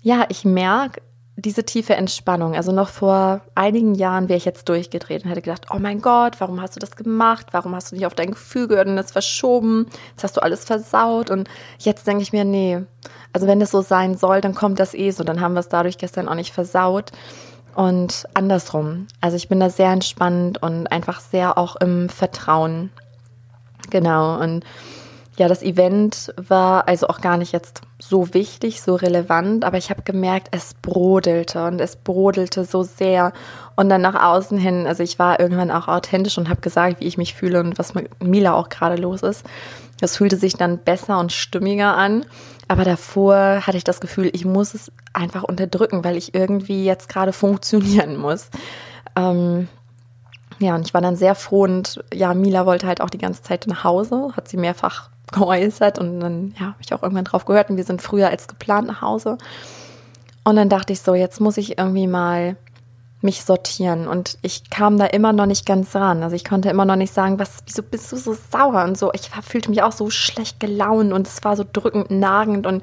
ja, 0.00 0.26
ich 0.28 0.44
merke, 0.44 1.00
diese 1.38 1.62
tiefe 1.62 1.94
Entspannung. 1.94 2.56
Also 2.56 2.72
noch 2.72 2.88
vor 2.88 3.42
einigen 3.54 3.94
Jahren 3.94 4.28
wäre 4.28 4.36
ich 4.36 4.44
jetzt 4.44 4.68
durchgedreht 4.68 5.22
und 5.22 5.30
hätte 5.30 5.42
gedacht, 5.42 5.66
oh 5.72 5.78
mein 5.78 6.00
Gott, 6.00 6.40
warum 6.40 6.60
hast 6.60 6.74
du 6.74 6.80
das 6.80 6.96
gemacht? 6.96 7.46
Warum 7.52 7.76
hast 7.76 7.92
du 7.92 7.94
nicht 7.94 8.06
auf 8.06 8.14
dein 8.14 8.32
Gefühl 8.32 8.66
gehört 8.66 8.88
und 8.88 8.96
das 8.96 9.12
verschoben? 9.12 9.86
Jetzt 10.10 10.24
hast 10.24 10.36
du 10.36 10.42
alles 10.42 10.64
versaut. 10.64 11.30
Und 11.30 11.48
jetzt 11.78 12.08
denke 12.08 12.24
ich 12.24 12.32
mir, 12.32 12.44
nee, 12.44 12.82
also 13.32 13.46
wenn 13.46 13.60
das 13.60 13.70
so 13.70 13.82
sein 13.82 14.16
soll, 14.16 14.40
dann 14.40 14.56
kommt 14.56 14.80
das 14.80 14.94
eh 14.94 15.12
so. 15.12 15.22
Dann 15.22 15.40
haben 15.40 15.54
wir 15.54 15.60
es 15.60 15.68
dadurch 15.68 15.96
gestern 15.96 16.28
auch 16.28 16.34
nicht 16.34 16.52
versaut. 16.52 17.12
Und 17.76 18.26
andersrum. 18.34 19.06
Also 19.20 19.36
ich 19.36 19.48
bin 19.48 19.60
da 19.60 19.70
sehr 19.70 19.92
entspannt 19.92 20.60
und 20.60 20.88
einfach 20.88 21.20
sehr 21.20 21.56
auch 21.56 21.76
im 21.76 22.08
Vertrauen. 22.08 22.90
Genau. 23.90 24.40
Und 24.40 24.64
ja, 25.36 25.46
das 25.46 25.62
Event 25.62 26.34
war 26.36 26.88
also 26.88 27.06
auch 27.06 27.20
gar 27.20 27.36
nicht 27.36 27.52
jetzt 27.52 27.82
so 28.00 28.32
wichtig, 28.32 28.80
so 28.80 28.94
relevant, 28.94 29.64
aber 29.64 29.76
ich 29.76 29.90
habe 29.90 30.02
gemerkt, 30.02 30.48
es 30.52 30.74
brodelte 30.74 31.66
und 31.66 31.80
es 31.80 31.96
brodelte 31.96 32.64
so 32.64 32.84
sehr. 32.84 33.32
Und 33.74 33.88
dann 33.88 34.02
nach 34.02 34.14
außen 34.14 34.56
hin, 34.56 34.86
also 34.86 35.02
ich 35.02 35.18
war 35.18 35.40
irgendwann 35.40 35.72
auch 35.72 35.88
authentisch 35.88 36.38
und 36.38 36.48
habe 36.48 36.60
gesagt, 36.60 37.00
wie 37.00 37.06
ich 37.06 37.18
mich 37.18 37.34
fühle 37.34 37.60
und 37.60 37.78
was 37.78 37.94
mit 37.94 38.22
Mila 38.22 38.54
auch 38.54 38.68
gerade 38.68 39.00
los 39.00 39.22
ist. 39.22 39.44
Das 40.00 40.16
fühlte 40.16 40.36
sich 40.36 40.54
dann 40.54 40.78
besser 40.78 41.18
und 41.18 41.32
stimmiger 41.32 41.96
an. 41.96 42.24
Aber 42.68 42.84
davor 42.84 43.66
hatte 43.66 43.78
ich 43.78 43.84
das 43.84 44.00
Gefühl, 44.00 44.30
ich 44.32 44.44
muss 44.44 44.74
es 44.74 44.92
einfach 45.12 45.42
unterdrücken, 45.42 46.04
weil 46.04 46.16
ich 46.16 46.34
irgendwie 46.34 46.84
jetzt 46.84 47.08
gerade 47.08 47.32
funktionieren 47.32 48.16
muss. 48.16 48.50
Ähm, 49.16 49.68
ja, 50.60 50.74
und 50.74 50.86
ich 50.86 50.94
war 50.94 51.00
dann 51.00 51.16
sehr 51.16 51.34
froh 51.34 51.62
und 51.62 52.04
ja, 52.12 52.34
Mila 52.34 52.66
wollte 52.66 52.86
halt 52.86 53.00
auch 53.00 53.10
die 53.10 53.18
ganze 53.18 53.42
Zeit 53.42 53.66
nach 53.66 53.84
Hause, 53.84 54.32
hat 54.36 54.48
sie 54.48 54.56
mehrfach 54.56 55.10
geäußert 55.32 55.98
und 55.98 56.20
dann 56.20 56.54
ja, 56.58 56.66
habe 56.66 56.78
ich 56.80 56.92
auch 56.94 57.02
irgendwann 57.02 57.24
drauf 57.24 57.44
gehört 57.44 57.70
und 57.70 57.76
wir 57.76 57.84
sind 57.84 58.02
früher 58.02 58.28
als 58.28 58.48
geplant 58.48 58.88
nach 58.88 59.02
Hause. 59.02 59.38
Und 60.44 60.56
dann 60.56 60.68
dachte 60.68 60.92
ich 60.92 61.00
so, 61.00 61.14
jetzt 61.14 61.40
muss 61.40 61.56
ich 61.56 61.78
irgendwie 61.78 62.06
mal 62.06 62.56
mich 63.20 63.44
sortieren 63.44 64.06
und 64.06 64.38
ich 64.42 64.70
kam 64.70 64.96
da 64.96 65.06
immer 65.06 65.32
noch 65.32 65.46
nicht 65.46 65.66
ganz 65.66 65.94
ran. 65.96 66.22
Also 66.22 66.36
ich 66.36 66.44
konnte 66.44 66.70
immer 66.70 66.84
noch 66.84 66.96
nicht 66.96 67.12
sagen, 67.12 67.38
was, 67.38 67.58
wieso 67.66 67.82
bist 67.82 68.12
du 68.12 68.16
so 68.16 68.32
sauer 68.52 68.84
und 68.84 68.96
so. 68.96 69.12
Ich 69.12 69.30
fühlte 69.42 69.70
mich 69.70 69.82
auch 69.82 69.92
so 69.92 70.08
schlecht 70.08 70.60
gelaunt 70.60 71.12
und 71.12 71.26
es 71.26 71.42
war 71.42 71.56
so 71.56 71.64
drückend, 71.70 72.10
nagend 72.10 72.66
und 72.66 72.82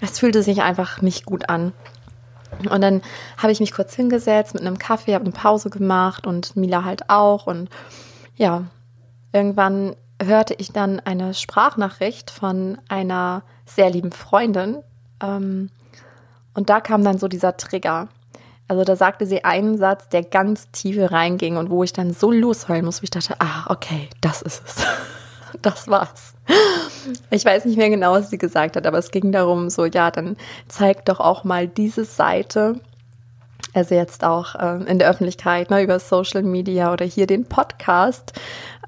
es 0.00 0.18
fühlte 0.20 0.42
sich 0.42 0.62
einfach 0.62 1.02
nicht 1.02 1.26
gut 1.26 1.48
an. 1.48 1.72
Und 2.70 2.80
dann 2.80 3.02
habe 3.38 3.52
ich 3.52 3.60
mich 3.60 3.72
kurz 3.72 3.94
hingesetzt 3.94 4.54
mit 4.54 4.62
einem 4.62 4.78
Kaffee, 4.78 5.14
habe 5.14 5.24
eine 5.24 5.32
Pause 5.32 5.70
gemacht 5.70 6.26
und 6.26 6.54
Mila 6.56 6.84
halt 6.84 7.08
auch. 7.10 7.46
Und 7.46 7.68
ja, 8.36 8.64
irgendwann 9.32 9.96
hörte 10.20 10.54
ich 10.54 10.72
dann 10.72 11.00
eine 11.00 11.34
Sprachnachricht 11.34 12.30
von 12.30 12.78
einer 12.88 13.42
sehr 13.66 13.90
lieben 13.90 14.12
Freundin. 14.12 14.82
Ähm, 15.22 15.70
und 16.54 16.70
da 16.70 16.80
kam 16.80 17.04
dann 17.04 17.18
so 17.18 17.28
dieser 17.28 17.56
Trigger. 17.56 18.08
Also 18.68 18.84
da 18.84 18.96
sagte 18.96 19.26
sie 19.26 19.44
einen 19.44 19.76
Satz, 19.76 20.08
der 20.08 20.22
ganz 20.22 20.70
tief 20.70 20.96
reinging 21.10 21.56
und 21.56 21.70
wo 21.70 21.82
ich 21.84 21.92
dann 21.92 22.12
so 22.12 22.30
losheulen 22.30 22.84
muss, 22.84 23.02
wo 23.02 23.04
ich 23.04 23.10
dachte, 23.10 23.34
ah, 23.38 23.64
okay, 23.68 24.08
das 24.20 24.42
ist 24.42 24.62
es. 24.66 24.86
Das 25.60 25.86
war's. 25.86 26.32
Ich 27.30 27.44
weiß 27.44 27.66
nicht 27.66 27.76
mehr 27.76 27.90
genau, 27.90 28.12
was 28.12 28.30
sie 28.30 28.38
gesagt 28.38 28.74
hat, 28.74 28.86
aber 28.86 28.96
es 28.96 29.10
ging 29.10 29.32
darum, 29.32 29.68
so, 29.68 29.84
ja, 29.84 30.10
dann 30.10 30.38
zeig 30.66 31.04
doch 31.04 31.20
auch 31.20 31.44
mal 31.44 31.68
diese 31.68 32.06
Seite. 32.06 32.80
Also 33.74 33.94
jetzt 33.94 34.22
auch 34.22 34.54
ähm, 34.60 34.86
in 34.86 34.98
der 34.98 35.08
Öffentlichkeit, 35.08 35.70
ne, 35.70 35.82
über 35.82 35.98
Social 35.98 36.42
Media 36.42 36.92
oder 36.92 37.04
hier 37.04 37.26
den 37.26 37.46
Podcast. 37.46 38.32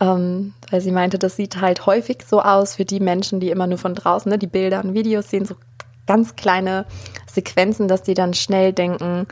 Ähm, 0.00 0.54
weil 0.70 0.80
sie 0.80 0.92
meinte, 0.92 1.18
das 1.18 1.36
sieht 1.36 1.60
halt 1.60 1.86
häufig 1.86 2.24
so 2.26 2.42
aus 2.42 2.76
für 2.76 2.84
die 2.84 3.00
Menschen, 3.00 3.40
die 3.40 3.50
immer 3.50 3.66
nur 3.66 3.78
von 3.78 3.94
draußen 3.94 4.30
ne, 4.30 4.38
die 4.38 4.46
Bilder 4.46 4.82
und 4.84 4.94
Videos 4.94 5.30
sehen, 5.30 5.46
so 5.46 5.54
ganz 6.06 6.36
kleine 6.36 6.84
Sequenzen, 7.32 7.88
dass 7.88 8.02
die 8.02 8.14
dann 8.14 8.34
schnell 8.34 8.72
denken, 8.72 9.26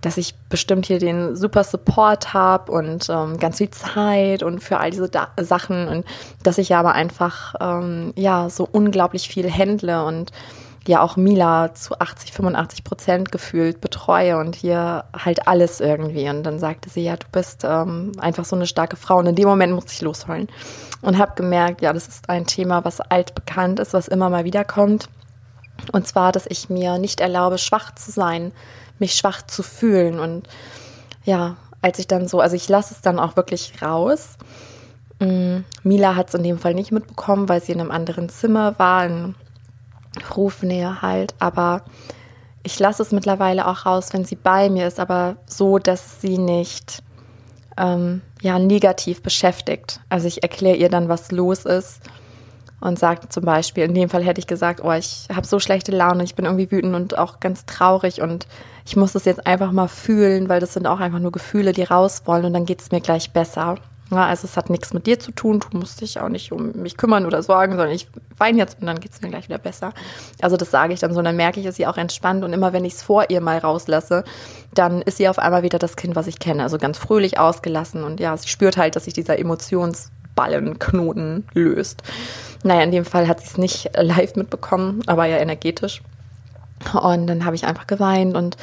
dass 0.00 0.16
ich 0.16 0.34
bestimmt 0.48 0.86
hier 0.86 0.98
den 0.98 1.36
super 1.36 1.64
Support 1.64 2.32
habe 2.32 2.70
und 2.72 3.08
ähm, 3.08 3.38
ganz 3.38 3.58
viel 3.58 3.70
Zeit 3.70 4.42
und 4.42 4.60
für 4.60 4.78
all 4.78 4.90
diese 4.90 5.08
da 5.08 5.28
Sachen 5.40 5.88
und 5.88 6.06
dass 6.42 6.58
ich 6.58 6.68
ja 6.70 6.80
aber 6.80 6.92
einfach 6.92 7.54
ähm, 7.60 8.12
ja 8.16 8.48
so 8.48 8.68
unglaublich 8.70 9.28
viel 9.28 9.50
händle 9.50 10.04
und 10.04 10.32
ja 10.88 11.02
auch 11.02 11.16
Mila 11.16 11.74
zu 11.74 11.98
80, 11.98 12.32
85 12.32 12.84
Prozent 12.84 13.32
gefühlt 13.32 13.80
betreue 13.80 14.38
und 14.38 14.54
hier 14.54 15.04
halt 15.16 15.48
alles 15.48 15.80
irgendwie. 15.80 16.28
Und 16.28 16.42
dann 16.42 16.58
sagte 16.58 16.90
sie, 16.90 17.02
ja, 17.02 17.16
du 17.16 17.26
bist 17.30 17.64
ähm, 17.64 18.12
einfach 18.18 18.44
so 18.44 18.56
eine 18.56 18.66
starke 18.66 18.96
Frau. 18.96 19.18
Und 19.18 19.26
in 19.26 19.34
dem 19.34 19.48
Moment 19.48 19.72
musste 19.72 19.92
ich 19.92 20.02
losholen 20.02 20.48
und 21.02 21.18
habe 21.18 21.32
gemerkt, 21.34 21.82
ja, 21.82 21.92
das 21.92 22.08
ist 22.08 22.28
ein 22.28 22.46
Thema, 22.46 22.84
was 22.84 23.00
altbekannt 23.00 23.80
ist, 23.80 23.92
was 23.92 24.08
immer 24.08 24.30
mal 24.30 24.44
wieder 24.44 24.64
kommt. 24.64 25.08
Und 25.92 26.06
zwar, 26.06 26.32
dass 26.32 26.46
ich 26.46 26.70
mir 26.70 26.98
nicht 26.98 27.20
erlaube, 27.20 27.58
schwach 27.58 27.94
zu 27.94 28.10
sein, 28.10 28.52
mich 28.98 29.14
schwach 29.14 29.42
zu 29.42 29.62
fühlen. 29.62 30.18
Und 30.18 30.48
ja, 31.24 31.56
als 31.82 31.98
ich 31.98 32.06
dann 32.06 32.28
so, 32.28 32.40
also 32.40 32.56
ich 32.56 32.68
lasse 32.68 32.94
es 32.94 33.00
dann 33.00 33.18
auch 33.18 33.36
wirklich 33.36 33.82
raus. 33.82 34.36
Mm, 35.20 35.58
Mila 35.82 36.14
hat 36.14 36.28
es 36.28 36.34
in 36.34 36.42
dem 36.42 36.58
Fall 36.58 36.74
nicht 36.74 36.92
mitbekommen, 36.92 37.48
weil 37.48 37.62
sie 37.62 37.72
in 37.72 37.80
einem 37.80 37.90
anderen 37.90 38.28
Zimmer 38.28 38.78
war, 38.78 39.06
in 39.06 39.34
Rufnähe 40.36 41.02
halt. 41.02 41.34
Aber 41.38 41.82
ich 42.62 42.78
lasse 42.78 43.02
es 43.02 43.12
mittlerweile 43.12 43.66
auch 43.66 43.86
raus, 43.86 44.08
wenn 44.12 44.24
sie 44.24 44.36
bei 44.36 44.68
mir 44.68 44.86
ist, 44.86 44.98
aber 44.98 45.36
so, 45.46 45.78
dass 45.78 46.20
sie 46.20 46.38
nicht 46.38 47.02
ähm, 47.76 48.22
ja 48.42 48.58
negativ 48.58 49.22
beschäftigt. 49.22 50.00
Also 50.08 50.26
ich 50.26 50.42
erkläre 50.42 50.76
ihr 50.76 50.88
dann, 50.88 51.08
was 51.08 51.30
los 51.30 51.64
ist 51.64 52.00
und 52.80 52.98
sagt 52.98 53.32
zum 53.32 53.44
Beispiel, 53.44 53.84
in 53.84 53.94
dem 53.94 54.08
Fall 54.08 54.22
hätte 54.22 54.40
ich 54.40 54.46
gesagt, 54.46 54.80
oh, 54.82 54.92
ich 54.92 55.28
habe 55.34 55.46
so 55.46 55.58
schlechte 55.58 55.92
Laune, 55.92 56.24
ich 56.24 56.34
bin 56.34 56.44
irgendwie 56.44 56.70
wütend 56.70 56.94
und 56.94 57.18
auch 57.18 57.40
ganz 57.40 57.66
traurig 57.66 58.20
und 58.20 58.46
ich 58.84 58.96
muss 58.96 59.12
das 59.12 59.24
jetzt 59.24 59.46
einfach 59.46 59.72
mal 59.72 59.88
fühlen, 59.88 60.48
weil 60.48 60.60
das 60.60 60.74
sind 60.74 60.86
auch 60.86 61.00
einfach 61.00 61.18
nur 61.18 61.32
Gefühle, 61.32 61.72
die 61.72 61.82
raus 61.82 62.22
wollen 62.26 62.44
und 62.44 62.52
dann 62.52 62.66
geht 62.66 62.80
es 62.80 62.90
mir 62.90 63.00
gleich 63.00 63.32
besser. 63.32 63.76
Ja, 64.10 64.26
also 64.26 64.46
es 64.46 64.56
hat 64.56 64.70
nichts 64.70 64.92
mit 64.92 65.06
dir 65.06 65.18
zu 65.18 65.32
tun, 65.32 65.58
du 65.58 65.78
musst 65.78 66.00
dich 66.00 66.20
auch 66.20 66.28
nicht 66.28 66.52
um 66.52 66.70
mich 66.72 66.96
kümmern 66.96 67.26
oder 67.26 67.42
sorgen, 67.42 67.72
sondern 67.72 67.90
ich 67.90 68.06
weine 68.38 68.58
jetzt 68.58 68.80
und 68.80 68.86
dann 68.86 69.00
geht 69.00 69.12
es 69.12 69.20
mir 69.20 69.30
gleich 69.30 69.48
wieder 69.48 69.58
besser. 69.58 69.92
Also 70.40 70.56
das 70.56 70.70
sage 70.70 70.94
ich 70.94 71.00
dann 71.00 71.12
so, 71.12 71.20
dann 71.22 71.34
merke 71.34 71.58
ich, 71.58 71.66
ist 71.66 71.74
sie 71.74 71.88
auch 71.88 71.96
entspannt 71.96 72.44
und 72.44 72.52
immer 72.52 72.72
wenn 72.72 72.84
ich 72.84 72.94
es 72.94 73.02
vor 73.02 73.30
ihr 73.30 73.40
mal 73.40 73.58
rauslasse, 73.58 74.22
dann 74.74 75.02
ist 75.02 75.16
sie 75.16 75.28
auf 75.28 75.40
einmal 75.40 75.64
wieder 75.64 75.80
das 75.80 75.96
Kind, 75.96 76.14
was 76.14 76.28
ich 76.28 76.38
kenne. 76.38 76.62
Also 76.62 76.78
ganz 76.78 76.98
fröhlich 76.98 77.40
ausgelassen 77.40 78.04
und 78.04 78.20
ja, 78.20 78.36
sie 78.36 78.48
spürt 78.48 78.76
halt, 78.76 78.94
dass 78.94 79.06
sich 79.06 79.14
dieser 79.14 79.40
Emotionsballenknoten 79.40 81.48
löst. 81.52 82.04
Naja, 82.62 82.82
in 82.82 82.92
dem 82.92 83.04
Fall 83.04 83.26
hat 83.26 83.40
sie 83.40 83.46
es 83.46 83.58
nicht 83.58 83.90
live 83.96 84.36
mitbekommen, 84.36 85.02
aber 85.06 85.24
ja 85.24 85.38
energetisch. 85.38 86.00
Und 86.92 87.26
dann 87.26 87.44
habe 87.44 87.56
ich 87.56 87.66
einfach 87.66 87.88
geweint 87.88 88.36
und 88.36 88.56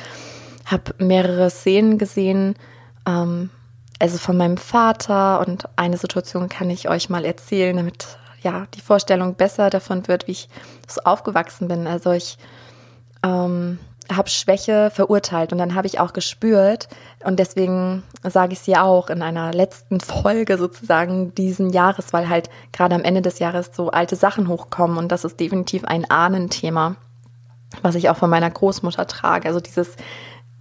habe 0.65 0.93
mehrere 0.99 1.49
Szenen 1.49 1.97
gesehen, 1.97 2.55
ähm, 3.05 3.49
also 4.03 4.17
von 4.17 4.35
meinem 4.35 4.57
Vater 4.57 5.39
und 5.39 5.63
eine 5.77 5.95
Situation 5.95 6.49
kann 6.49 6.69
ich 6.69 6.89
euch 6.89 7.09
mal 7.09 7.23
erzählen, 7.23 7.77
damit 7.77 8.05
ja 8.41 8.67
die 8.73 8.81
Vorstellung 8.81 9.35
besser 9.35 9.69
davon 9.69 10.09
wird, 10.09 10.27
wie 10.27 10.33
ich 10.33 10.49
so 10.89 10.99
aufgewachsen 11.05 11.69
bin. 11.69 11.87
Also 11.87 12.11
ich 12.11 12.37
ähm, 13.23 13.79
habe 14.11 14.29
Schwäche 14.29 14.91
verurteilt 14.93 15.53
und 15.53 15.57
dann 15.57 15.73
habe 15.73 15.87
ich 15.87 16.01
auch 16.01 16.11
gespürt 16.11 16.89
und 17.23 17.39
deswegen 17.39 18.03
sage 18.23 18.51
ich 18.51 18.59
es 18.59 18.65
ja 18.65 18.83
auch 18.83 19.09
in 19.09 19.21
einer 19.21 19.53
letzten 19.53 20.01
Folge 20.01 20.57
sozusagen 20.57 21.33
diesen 21.33 21.69
Jahres, 21.69 22.11
weil 22.11 22.27
halt 22.27 22.49
gerade 22.73 22.95
am 22.95 23.05
Ende 23.05 23.21
des 23.21 23.39
Jahres 23.39 23.71
so 23.73 23.89
alte 23.91 24.17
Sachen 24.17 24.49
hochkommen 24.49 24.97
und 24.97 25.13
das 25.13 25.23
ist 25.23 25.39
definitiv 25.39 25.85
ein 25.85 26.11
Ahnenthema, 26.11 26.97
was 27.81 27.95
ich 27.95 28.09
auch 28.09 28.17
von 28.17 28.29
meiner 28.29 28.51
Großmutter 28.51 29.07
trage. 29.07 29.47
Also 29.47 29.61
dieses 29.61 29.95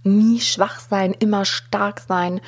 nie 0.03 0.39
schwach 0.39 0.79
sein, 0.79 1.11
immer 1.11 1.43
stark 1.43 1.99
sein 1.99 2.39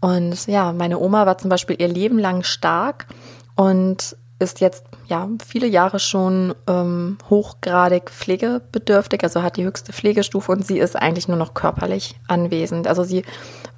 und 0.00 0.46
ja, 0.46 0.72
meine 0.72 0.98
Oma 0.98 1.26
war 1.26 1.38
zum 1.38 1.50
Beispiel 1.50 1.76
ihr 1.78 1.88
Leben 1.88 2.18
lang 2.18 2.42
stark 2.42 3.06
und 3.54 4.16
ist 4.38 4.60
jetzt 4.60 4.84
ja 5.06 5.28
viele 5.46 5.66
Jahre 5.66 5.98
schon 5.98 6.54
ähm, 6.66 7.18
hochgradig 7.28 8.10
pflegebedürftig, 8.10 9.22
also 9.22 9.42
hat 9.42 9.58
die 9.58 9.64
höchste 9.64 9.92
Pflegestufe 9.92 10.50
und 10.50 10.66
sie 10.66 10.78
ist 10.78 10.96
eigentlich 10.96 11.28
nur 11.28 11.36
noch 11.36 11.52
körperlich 11.52 12.18
anwesend. 12.26 12.88
Also 12.88 13.04
sie 13.04 13.24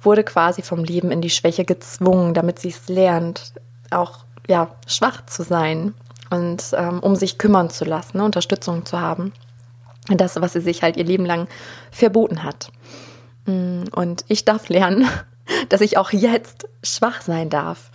wurde 0.01 0.23
quasi 0.23 0.61
vom 0.61 0.85
Leben 0.85 1.11
in 1.11 1.21
die 1.21 1.29
Schwäche 1.29 1.65
gezwungen, 1.65 2.33
damit 2.33 2.59
sie 2.59 2.69
es 2.69 2.87
lernt, 2.87 3.53
auch 3.91 4.19
ja 4.47 4.69
schwach 4.87 5.25
zu 5.25 5.43
sein 5.43 5.93
und 6.29 6.63
ähm, 6.77 6.99
um 6.99 7.15
sich 7.15 7.37
kümmern 7.37 7.69
zu 7.69 7.83
lassen, 7.83 8.17
ne, 8.17 8.23
Unterstützung 8.23 8.85
zu 8.85 9.01
haben. 9.01 9.33
Das, 10.07 10.39
was 10.39 10.53
sie 10.53 10.61
sich 10.61 10.81
halt 10.81 10.97
ihr 10.97 11.05
Leben 11.05 11.25
lang 11.25 11.47
verboten 11.91 12.43
hat. 12.43 12.71
Mm, 13.45 13.83
und 13.93 14.25
ich 14.27 14.43
darf 14.43 14.67
lernen, 14.67 15.07
dass 15.69 15.81
ich 15.81 15.97
auch 15.97 16.11
jetzt 16.11 16.67
schwach 16.83 17.21
sein 17.21 17.49
darf. 17.49 17.91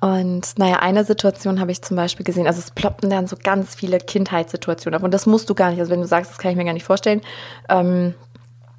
Und 0.00 0.58
naja, 0.58 0.76
eine 0.76 1.04
Situation 1.04 1.60
habe 1.60 1.72
ich 1.72 1.82
zum 1.82 1.96
Beispiel 1.96 2.24
gesehen, 2.24 2.46
also 2.46 2.58
es 2.58 2.70
ploppten 2.70 3.10
dann 3.10 3.26
so 3.26 3.36
ganz 3.42 3.74
viele 3.74 3.98
Kindheitssituationen 3.98 4.98
auf. 4.98 5.04
Und 5.04 5.12
das 5.12 5.26
musst 5.26 5.50
du 5.50 5.54
gar 5.54 5.70
nicht, 5.70 5.80
also 5.80 5.92
wenn 5.92 6.00
du 6.00 6.06
sagst, 6.06 6.30
das 6.30 6.38
kann 6.38 6.50
ich 6.50 6.56
mir 6.56 6.64
gar 6.64 6.72
nicht 6.72 6.84
vorstellen, 6.84 7.20
ähm, 7.68 8.14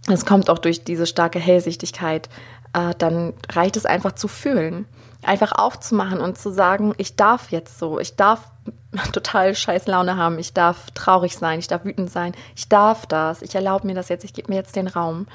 es 0.07 0.25
kommt 0.25 0.49
auch 0.49 0.57
durch 0.57 0.83
diese 0.83 1.05
starke 1.05 1.37
Hellsichtigkeit, 1.37 2.27
äh, 2.73 2.95
dann 2.97 3.33
reicht 3.51 3.77
es 3.77 3.85
einfach 3.85 4.13
zu 4.13 4.27
fühlen, 4.27 4.85
einfach 5.21 5.51
aufzumachen 5.51 6.19
und 6.19 6.39
zu 6.39 6.51
sagen, 6.51 6.93
ich 6.97 7.15
darf 7.15 7.51
jetzt 7.51 7.77
so, 7.77 7.99
ich 7.99 8.15
darf 8.15 8.49
total 9.13 9.53
scheiß 9.53 9.85
Laune 9.85 10.17
haben, 10.17 10.39
ich 10.39 10.53
darf 10.53 10.89
traurig 10.91 11.37
sein, 11.37 11.59
ich 11.59 11.67
darf 11.67 11.85
wütend 11.85 12.09
sein, 12.09 12.33
ich 12.55 12.67
darf 12.67 13.05
das, 13.05 13.43
ich 13.43 13.53
erlaube 13.53 13.85
mir 13.85 13.93
das 13.93 14.09
jetzt, 14.09 14.23
ich 14.23 14.33
gebe 14.33 14.51
mir 14.51 14.57
jetzt 14.57 14.75
den 14.75 14.87
Raum. 14.87 15.27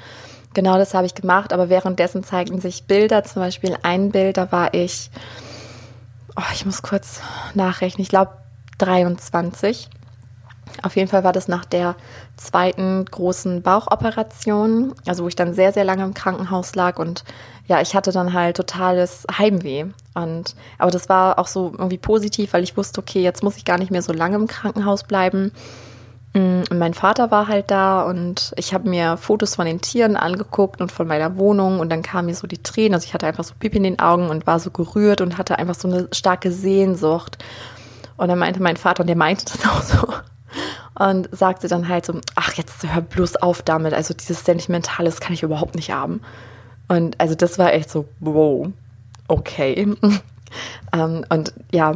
Genau 0.57 0.79
das 0.79 0.95
habe 0.95 1.05
ich 1.05 1.13
gemacht, 1.13 1.53
aber 1.53 1.69
währenddessen 1.69 2.23
zeigten 2.23 2.59
sich 2.59 2.85
Bilder, 2.85 3.23
zum 3.23 3.43
Beispiel 3.43 3.77
ein 3.83 4.09
Bild, 4.09 4.37
da 4.37 4.51
war 4.51 4.73
ich, 4.73 5.11
oh, 6.35 6.51
ich 6.51 6.65
muss 6.65 6.81
kurz 6.81 7.21
nachrechnen, 7.53 8.01
ich 8.01 8.09
glaube 8.09 8.31
23. 8.79 9.87
Auf 10.81 10.95
jeden 10.95 11.09
Fall 11.09 11.23
war 11.23 11.31
das 11.31 11.47
nach 11.47 11.63
der 11.63 11.95
zweiten 12.37 13.05
großen 13.05 13.61
Bauchoperation, 13.61 14.95
also 15.05 15.25
wo 15.25 15.27
ich 15.27 15.35
dann 15.35 15.53
sehr, 15.53 15.73
sehr 15.73 15.83
lange 15.83 16.03
im 16.03 16.15
Krankenhaus 16.15 16.73
lag 16.73 16.97
und 16.97 17.23
ja, 17.67 17.79
ich 17.79 17.93
hatte 17.93 18.11
dann 18.11 18.33
halt 18.33 18.57
totales 18.57 19.27
Heimweh. 19.37 19.85
Und 20.15 20.55
aber 20.79 20.89
das 20.89 21.07
war 21.07 21.37
auch 21.37 21.45
so 21.45 21.71
irgendwie 21.77 21.99
positiv, 21.99 22.53
weil 22.53 22.63
ich 22.63 22.75
wusste, 22.77 22.99
okay, 22.99 23.21
jetzt 23.21 23.43
muss 23.43 23.57
ich 23.57 23.65
gar 23.65 23.77
nicht 23.77 23.91
mehr 23.91 24.01
so 24.01 24.11
lange 24.11 24.37
im 24.37 24.47
Krankenhaus 24.47 25.03
bleiben. 25.03 25.51
Mm, 26.33 26.63
und 26.69 26.77
mein 26.77 26.93
Vater 26.93 27.31
war 27.31 27.47
halt 27.47 27.71
da 27.71 28.03
und 28.03 28.53
ich 28.57 28.73
habe 28.73 28.89
mir 28.89 29.17
Fotos 29.17 29.55
von 29.55 29.65
den 29.65 29.81
Tieren 29.81 30.15
angeguckt 30.15 30.81
und 30.81 30.91
von 30.91 31.07
meiner 31.07 31.37
Wohnung 31.37 31.79
und 31.79 31.89
dann 31.89 32.01
kamen 32.01 32.27
mir 32.27 32.35
so 32.35 32.47
die 32.47 32.61
Tränen. 32.61 32.93
Also 32.93 33.05
ich 33.05 33.13
hatte 33.13 33.27
einfach 33.27 33.43
so 33.43 33.53
Pipi 33.57 33.77
in 33.77 33.83
den 33.83 33.99
Augen 33.99 34.29
und 34.29 34.47
war 34.47 34.59
so 34.59 34.71
gerührt 34.71 35.21
und 35.21 35.37
hatte 35.37 35.59
einfach 35.59 35.75
so 35.75 35.87
eine 35.87 36.07
starke 36.11 36.51
Sehnsucht. 36.51 37.43
Und 38.17 38.29
dann 38.29 38.39
meinte 38.39 38.61
mein 38.61 38.77
Vater, 38.77 39.01
und 39.01 39.07
der 39.07 39.15
meinte 39.15 39.45
das 39.51 39.65
auch 39.69 39.81
so, 39.81 40.13
und 40.99 41.29
sagte 41.31 41.67
dann 41.67 41.87
halt 41.87 42.05
so, 42.05 42.19
ach, 42.35 42.53
jetzt 42.53 42.91
hör 42.91 43.01
bloß 43.01 43.37
auf 43.37 43.61
damit. 43.61 43.93
Also 43.93 44.13
dieses 44.13 44.43
Sentimentales 44.43 45.19
kann 45.19 45.33
ich 45.33 45.43
überhaupt 45.43 45.75
nicht 45.75 45.91
haben. 45.91 46.21
Und 46.87 47.19
also 47.19 47.35
das 47.35 47.59
war 47.59 47.73
echt 47.73 47.89
so, 47.89 48.05
wow, 48.19 48.67
okay. 49.27 49.95
ähm, 50.93 51.25
und 51.29 51.53
ja, 51.71 51.95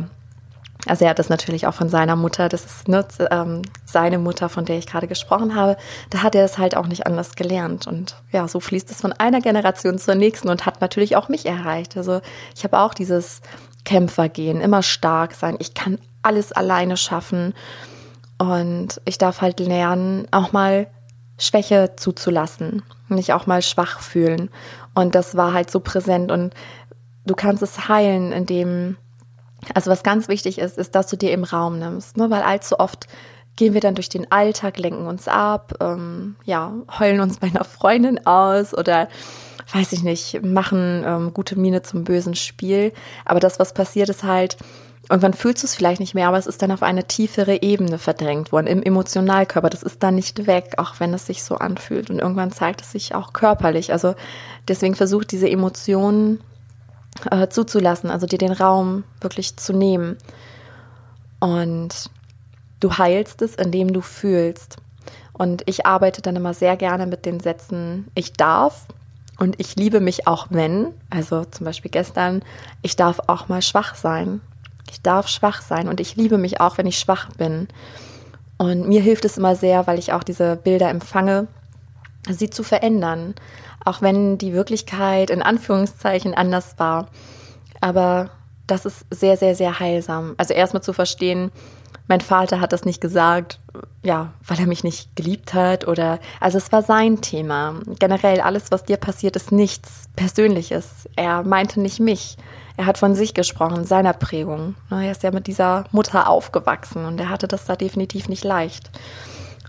also 0.87 1.05
er 1.05 1.11
hat 1.11 1.19
das 1.19 1.29
natürlich 1.29 1.67
auch 1.67 1.73
von 1.73 1.89
seiner 1.89 2.15
Mutter, 2.15 2.49
das 2.49 2.65
ist 2.65 2.87
ne, 2.87 3.05
ähm, 3.29 3.61
seine 3.85 4.17
Mutter, 4.17 4.49
von 4.49 4.65
der 4.65 4.77
ich 4.77 4.87
gerade 4.87 5.07
gesprochen 5.07 5.55
habe, 5.55 5.77
da 6.09 6.23
hat 6.23 6.35
er 6.35 6.43
es 6.43 6.57
halt 6.57 6.75
auch 6.75 6.87
nicht 6.87 7.05
anders 7.05 7.35
gelernt. 7.35 7.87
Und 7.87 8.15
ja, 8.31 8.47
so 8.47 8.59
fließt 8.59 8.89
es 8.89 9.01
von 9.01 9.13
einer 9.13 9.41
Generation 9.41 9.99
zur 9.99 10.15
nächsten 10.15 10.49
und 10.49 10.65
hat 10.65 10.81
natürlich 10.81 11.15
auch 11.15 11.29
mich 11.29 11.45
erreicht. 11.45 11.97
Also 11.97 12.21
ich 12.55 12.63
habe 12.63 12.79
auch 12.79 12.93
dieses 12.93 13.41
Kämpfergehen, 13.85 14.61
immer 14.61 14.83
stark 14.83 15.33
sein, 15.33 15.55
ich 15.59 15.73
kann 15.73 15.99
alles 16.23 16.51
alleine 16.51 16.97
schaffen. 16.97 17.53
Und 18.37 19.01
ich 19.05 19.19
darf 19.19 19.41
halt 19.41 19.59
lernen, 19.59 20.27
auch 20.31 20.51
mal 20.51 20.87
Schwäche 21.37 21.93
zuzulassen, 21.95 22.81
mich 23.07 23.33
auch 23.33 23.45
mal 23.45 23.61
schwach 23.61 23.99
fühlen. 23.99 24.49
Und 24.95 25.13
das 25.13 25.37
war 25.37 25.53
halt 25.53 25.69
so 25.69 25.79
präsent. 25.79 26.31
Und 26.31 26.53
du 27.25 27.35
kannst 27.35 27.61
es 27.61 27.87
heilen, 27.87 28.31
indem, 28.31 28.97
also 29.73 29.91
was 29.91 30.03
ganz 30.03 30.27
wichtig 30.27 30.59
ist, 30.59 30.77
ist, 30.77 30.95
dass 30.95 31.07
du 31.07 31.17
dir 31.17 31.31
im 31.31 31.43
Raum 31.43 31.79
nimmst. 31.79 32.17
Ne? 32.17 32.29
Weil 32.29 32.41
allzu 32.41 32.79
oft 32.79 33.07
gehen 33.55 33.73
wir 33.73 33.81
dann 33.81 33.95
durch 33.95 34.09
den 34.09 34.31
Alltag, 34.31 34.79
lenken 34.79 35.05
uns 35.05 35.27
ab, 35.27 35.73
ähm, 35.81 36.35
ja, 36.45 36.73
heulen 36.99 37.19
uns 37.19 37.37
bei 37.39 37.47
einer 37.47 37.63
Freundin 37.63 38.25
aus 38.25 38.73
oder 38.73 39.07
weiß 39.73 39.93
ich 39.93 40.03
nicht, 40.03 40.43
machen 40.43 41.03
ähm, 41.05 41.33
gute 41.33 41.57
Miene 41.57 41.81
zum 41.81 42.03
bösen 42.03 42.35
Spiel. 42.35 42.93
Aber 43.25 43.39
das, 43.39 43.59
was 43.59 43.73
passiert, 43.73 44.09
ist 44.09 44.23
halt, 44.23 44.57
irgendwann 45.09 45.33
fühlst 45.33 45.63
du 45.63 45.67
es 45.67 45.75
vielleicht 45.75 45.99
nicht 45.99 46.13
mehr, 46.13 46.27
aber 46.27 46.37
es 46.37 46.47
ist 46.47 46.61
dann 46.61 46.71
auf 46.71 46.83
eine 46.83 47.05
tiefere 47.05 47.61
Ebene 47.61 47.97
verdrängt 47.97 48.51
worden, 48.51 48.67
im 48.67 48.83
Emotionalkörper. 48.83 49.69
Das 49.69 49.83
ist 49.83 50.03
dann 50.03 50.15
nicht 50.15 50.47
weg, 50.47 50.73
auch 50.77 50.99
wenn 50.99 51.13
es 51.13 51.25
sich 51.25 51.43
so 51.43 51.55
anfühlt. 51.55 52.09
Und 52.09 52.19
irgendwann 52.19 52.51
zeigt 52.51 52.81
es 52.81 52.91
sich 52.91 53.15
auch 53.15 53.33
körperlich. 53.33 53.91
Also 53.93 54.15
deswegen 54.67 54.95
versucht 54.95 55.31
diese 55.31 55.49
Emotionen 55.49 56.39
äh, 57.29 57.49
zuzulassen, 57.49 58.09
also 58.09 58.25
dir 58.25 58.37
den 58.37 58.51
Raum 58.51 59.03
wirklich 59.19 59.57
zu 59.57 59.73
nehmen. 59.73 60.17
Und 61.39 62.09
du 62.79 62.97
heilst 62.97 63.41
es, 63.41 63.55
indem 63.55 63.93
du 63.93 64.01
fühlst. 64.01 64.77
Und 65.33 65.63
ich 65.65 65.85
arbeite 65.85 66.21
dann 66.21 66.35
immer 66.35 66.53
sehr 66.53 66.77
gerne 66.77 67.07
mit 67.07 67.25
den 67.25 67.39
Sätzen, 67.39 68.09
ich 68.15 68.33
darf 68.33 68.87
und 69.39 69.59
ich 69.59 69.75
liebe 69.75 69.99
mich 69.99 70.27
auch 70.27 70.47
wenn, 70.51 70.93
also 71.09 71.45
zum 71.45 71.65
Beispiel 71.65 71.89
gestern, 71.89 72.43
ich 72.83 72.95
darf 72.95 73.19
auch 73.25 73.47
mal 73.47 73.63
schwach 73.63 73.95
sein. 73.95 74.41
Ich 74.91 75.01
darf 75.01 75.27
schwach 75.27 75.61
sein 75.61 75.87
und 75.87 75.99
ich 75.99 76.15
liebe 76.15 76.37
mich 76.37 76.61
auch, 76.61 76.77
wenn 76.77 76.85
ich 76.85 76.99
schwach 76.99 77.31
bin. 77.37 77.67
Und 78.57 78.87
mir 78.87 79.01
hilft 79.01 79.25
es 79.25 79.39
immer 79.39 79.55
sehr, 79.55 79.87
weil 79.87 79.97
ich 79.97 80.13
auch 80.13 80.23
diese 80.23 80.57
Bilder 80.57 80.89
empfange, 80.89 81.47
sie 82.29 82.51
zu 82.51 82.61
verändern. 82.61 83.33
Auch 83.83 84.01
wenn 84.01 84.37
die 84.37 84.53
Wirklichkeit 84.53 85.29
in 85.29 85.41
Anführungszeichen 85.41 86.33
anders 86.33 86.75
war. 86.77 87.07
Aber 87.79 88.29
das 88.67 88.85
ist 88.85 89.05
sehr, 89.09 89.37
sehr, 89.37 89.55
sehr 89.55 89.79
heilsam. 89.79 90.35
Also 90.37 90.53
erstmal 90.53 90.83
zu 90.83 90.93
verstehen, 90.93 91.51
mein 92.07 92.21
Vater 92.21 92.59
hat 92.59 92.73
das 92.73 92.85
nicht 92.85 93.01
gesagt, 93.01 93.59
ja, 94.03 94.33
weil 94.45 94.59
er 94.59 94.67
mich 94.67 94.83
nicht 94.83 95.15
geliebt 95.15 95.53
hat 95.53 95.87
oder, 95.87 96.19
also 96.39 96.57
es 96.57 96.71
war 96.71 96.81
sein 96.81 97.21
Thema. 97.21 97.75
Generell 97.99 98.41
alles, 98.41 98.71
was 98.71 98.83
dir 98.83 98.97
passiert, 98.97 99.35
ist 99.35 99.51
nichts 99.51 100.09
Persönliches. 100.15 101.07
Er 101.15 101.43
meinte 101.43 101.79
nicht 101.79 101.99
mich. 101.99 102.37
Er 102.77 102.85
hat 102.85 102.97
von 102.97 103.15
sich 103.15 103.33
gesprochen, 103.33 103.85
seiner 103.85 104.13
Prägung. 104.13 104.75
Er 104.89 105.11
ist 105.11 105.23
ja 105.23 105.31
mit 105.31 105.47
dieser 105.47 105.85
Mutter 105.91 106.29
aufgewachsen 106.29 107.05
und 107.05 107.19
er 107.19 107.29
hatte 107.29 107.47
das 107.47 107.65
da 107.65 107.75
definitiv 107.75 108.27
nicht 108.27 108.43
leicht. 108.43 108.89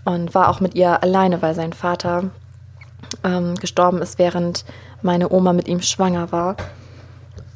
Und 0.05 0.35
war 0.35 0.49
auch 0.49 0.59
mit 0.59 0.75
ihr 0.75 1.01
alleine, 1.01 1.41
weil 1.41 1.55
sein 1.55 1.71
Vater 1.71 2.31
ähm, 3.23 3.55
gestorben 3.55 4.01
ist, 4.01 4.19
während 4.19 4.65
meine 5.01 5.31
Oma 5.31 5.53
mit 5.53 5.67
ihm 5.67 5.81
schwanger 5.81 6.31
war. 6.31 6.57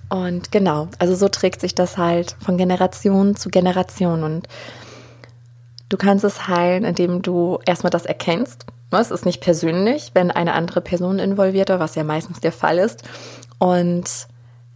Und 0.09 0.51
genau, 0.51 0.87
also 0.99 1.15
so 1.15 1.27
trägt 1.27 1.61
sich 1.61 1.75
das 1.75 1.97
halt 1.97 2.35
von 2.43 2.57
Generation 2.57 3.35
zu 3.35 3.49
Generation. 3.49 4.23
Und 4.23 4.47
du 5.89 5.97
kannst 5.97 6.23
es 6.23 6.47
heilen, 6.47 6.83
indem 6.83 7.21
du 7.21 7.59
erstmal 7.65 7.91
das 7.91 8.05
erkennst. 8.05 8.65
Es 8.91 9.11
ist 9.11 9.25
nicht 9.25 9.41
persönlich, 9.41 10.11
wenn 10.13 10.31
eine 10.31 10.53
andere 10.53 10.79
Person 10.79 11.19
involviert 11.19 11.69
ist, 11.69 11.79
was 11.79 11.95
ja 11.95 12.03
meistens 12.03 12.39
der 12.39 12.53
Fall 12.53 12.77
ist. 12.77 13.03
Und 13.59 14.27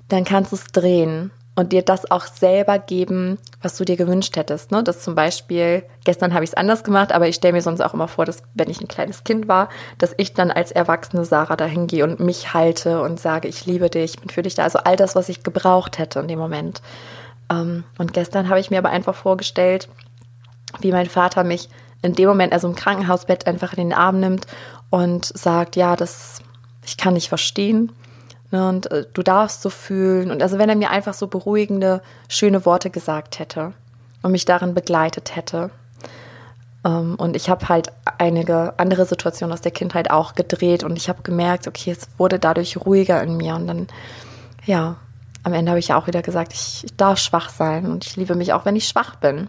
dann 0.09 0.25
kannst 0.25 0.51
du 0.51 0.57
es 0.57 0.65
drehen 0.65 1.31
und 1.55 1.73
dir 1.73 1.81
das 1.81 2.09
auch 2.09 2.25
selber 2.25 2.79
geben, 2.79 3.37
was 3.61 3.75
du 3.75 3.83
dir 3.83 3.97
gewünscht 3.97 4.37
hättest. 4.37 4.71
Ne? 4.71 4.83
Das 4.83 5.01
zum 5.01 5.15
Beispiel, 5.15 5.83
gestern 6.05 6.33
habe 6.33 6.45
ich 6.45 6.51
es 6.51 6.57
anders 6.57 6.83
gemacht, 6.83 7.11
aber 7.11 7.27
ich 7.27 7.35
stelle 7.35 7.53
mir 7.53 7.61
sonst 7.61 7.81
auch 7.81 7.93
immer 7.93 8.07
vor, 8.07 8.25
dass 8.25 8.43
wenn 8.53 8.69
ich 8.69 8.79
ein 8.79 8.87
kleines 8.87 9.23
Kind 9.25 9.47
war, 9.47 9.67
dass 9.97 10.13
ich 10.17 10.33
dann 10.33 10.49
als 10.49 10.71
erwachsene 10.71 11.25
Sarah 11.25 11.57
dahin 11.57 11.87
gehe 11.87 12.05
und 12.05 12.21
mich 12.21 12.53
halte 12.53 13.01
und 13.01 13.19
sage, 13.19 13.49
ich 13.49 13.65
liebe 13.65 13.89
dich, 13.89 14.15
ich 14.15 14.19
bin 14.19 14.29
für 14.29 14.43
dich 14.43 14.55
da. 14.55 14.63
Also 14.63 14.79
all 14.79 14.95
das, 14.95 15.15
was 15.15 15.27
ich 15.27 15.43
gebraucht 15.43 15.97
hätte 15.97 16.19
in 16.19 16.29
dem 16.29 16.39
Moment. 16.39 16.81
Ähm, 17.51 17.83
und 17.97 18.13
gestern 18.13 18.47
habe 18.47 18.61
ich 18.61 18.71
mir 18.71 18.77
aber 18.77 18.89
einfach 18.89 19.15
vorgestellt, 19.15 19.89
wie 20.79 20.93
mein 20.93 21.09
Vater 21.09 21.43
mich 21.43 21.67
in 22.01 22.13
dem 22.13 22.29
Moment, 22.29 22.53
also 22.53 22.67
im 22.67 22.75
Krankenhausbett, 22.75 23.45
einfach 23.45 23.73
in 23.73 23.89
den 23.89 23.93
Arm 23.93 24.21
nimmt 24.21 24.47
und 24.89 25.25
sagt, 25.25 25.75
ja, 25.75 25.97
das, 25.97 26.39
ich 26.85 26.95
kann 26.95 27.13
nicht 27.13 27.27
verstehen 27.27 27.91
Ne, 28.51 28.67
und 28.67 28.91
äh, 28.91 29.05
du 29.13 29.23
darfst 29.23 29.61
so 29.61 29.69
fühlen. 29.69 30.29
Und 30.29 30.43
also 30.43 30.57
wenn 30.57 30.69
er 30.69 30.75
mir 30.75 30.89
einfach 30.89 31.13
so 31.13 31.27
beruhigende, 31.27 32.01
schöne 32.27 32.65
Worte 32.65 32.89
gesagt 32.89 33.39
hätte 33.39 33.73
und 34.21 34.31
mich 34.31 34.43
darin 34.43 34.73
begleitet 34.73 35.35
hätte. 35.35 35.71
Ähm, 36.83 37.15
und 37.15 37.37
ich 37.37 37.49
habe 37.49 37.69
halt 37.69 37.93
einige 38.17 38.73
andere 38.77 39.05
Situationen 39.05 39.53
aus 39.53 39.61
der 39.61 39.71
Kindheit 39.71 40.11
auch 40.11 40.35
gedreht 40.35 40.83
und 40.83 40.97
ich 40.97 41.07
habe 41.07 41.21
gemerkt, 41.23 41.67
okay, 41.67 41.91
es 41.91 42.07
wurde 42.17 42.39
dadurch 42.39 42.77
ruhiger 42.77 43.23
in 43.23 43.37
mir. 43.37 43.55
Und 43.55 43.67
dann, 43.67 43.87
ja, 44.65 44.97
am 45.43 45.53
Ende 45.53 45.71
habe 45.71 45.79
ich 45.79 45.87
ja 45.87 45.97
auch 45.97 46.07
wieder 46.07 46.21
gesagt, 46.21 46.53
ich, 46.53 46.83
ich 46.83 46.95
darf 46.97 47.19
schwach 47.19 47.49
sein 47.49 47.85
und 47.85 48.05
ich 48.05 48.17
liebe 48.17 48.35
mich 48.35 48.51
auch, 48.51 48.65
wenn 48.65 48.75
ich 48.75 48.87
schwach 48.87 49.15
bin. 49.15 49.47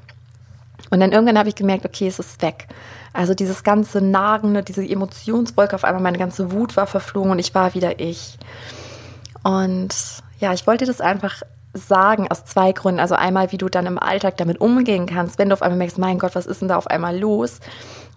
Und 0.90 1.00
dann 1.00 1.10
irgendwann 1.12 1.38
habe 1.38 1.48
ich 1.48 1.54
gemerkt, 1.54 1.84
okay, 1.84 2.06
es 2.06 2.20
ist 2.20 2.40
weg. 2.40 2.68
Also 3.12 3.34
dieses 3.34 3.64
ganze 3.64 4.00
Nagende, 4.00 4.62
diese 4.62 4.88
Emotionswolke, 4.88 5.74
auf 5.74 5.84
einmal 5.84 6.02
meine 6.02 6.18
ganze 6.18 6.52
Wut 6.52 6.76
war 6.76 6.86
verflogen 6.86 7.32
und 7.32 7.38
ich 7.38 7.54
war 7.54 7.74
wieder 7.74 7.98
ich. 7.98 8.38
Und 9.42 9.94
ja, 10.38 10.52
ich 10.52 10.66
wollte 10.66 10.86
das 10.86 11.00
einfach 11.00 11.42
sagen 11.74 12.30
aus 12.30 12.44
zwei 12.44 12.72
Gründen. 12.72 13.00
Also 13.00 13.14
einmal, 13.14 13.52
wie 13.52 13.58
du 13.58 13.68
dann 13.68 13.86
im 13.86 13.98
Alltag 13.98 14.36
damit 14.36 14.60
umgehen 14.60 15.06
kannst, 15.06 15.38
wenn 15.38 15.48
du 15.48 15.54
auf 15.54 15.62
einmal 15.62 15.78
merkst, 15.78 15.98
mein 15.98 16.18
Gott, 16.18 16.34
was 16.34 16.46
ist 16.46 16.60
denn 16.60 16.68
da 16.68 16.76
auf 16.76 16.86
einmal 16.86 17.18
los? 17.18 17.60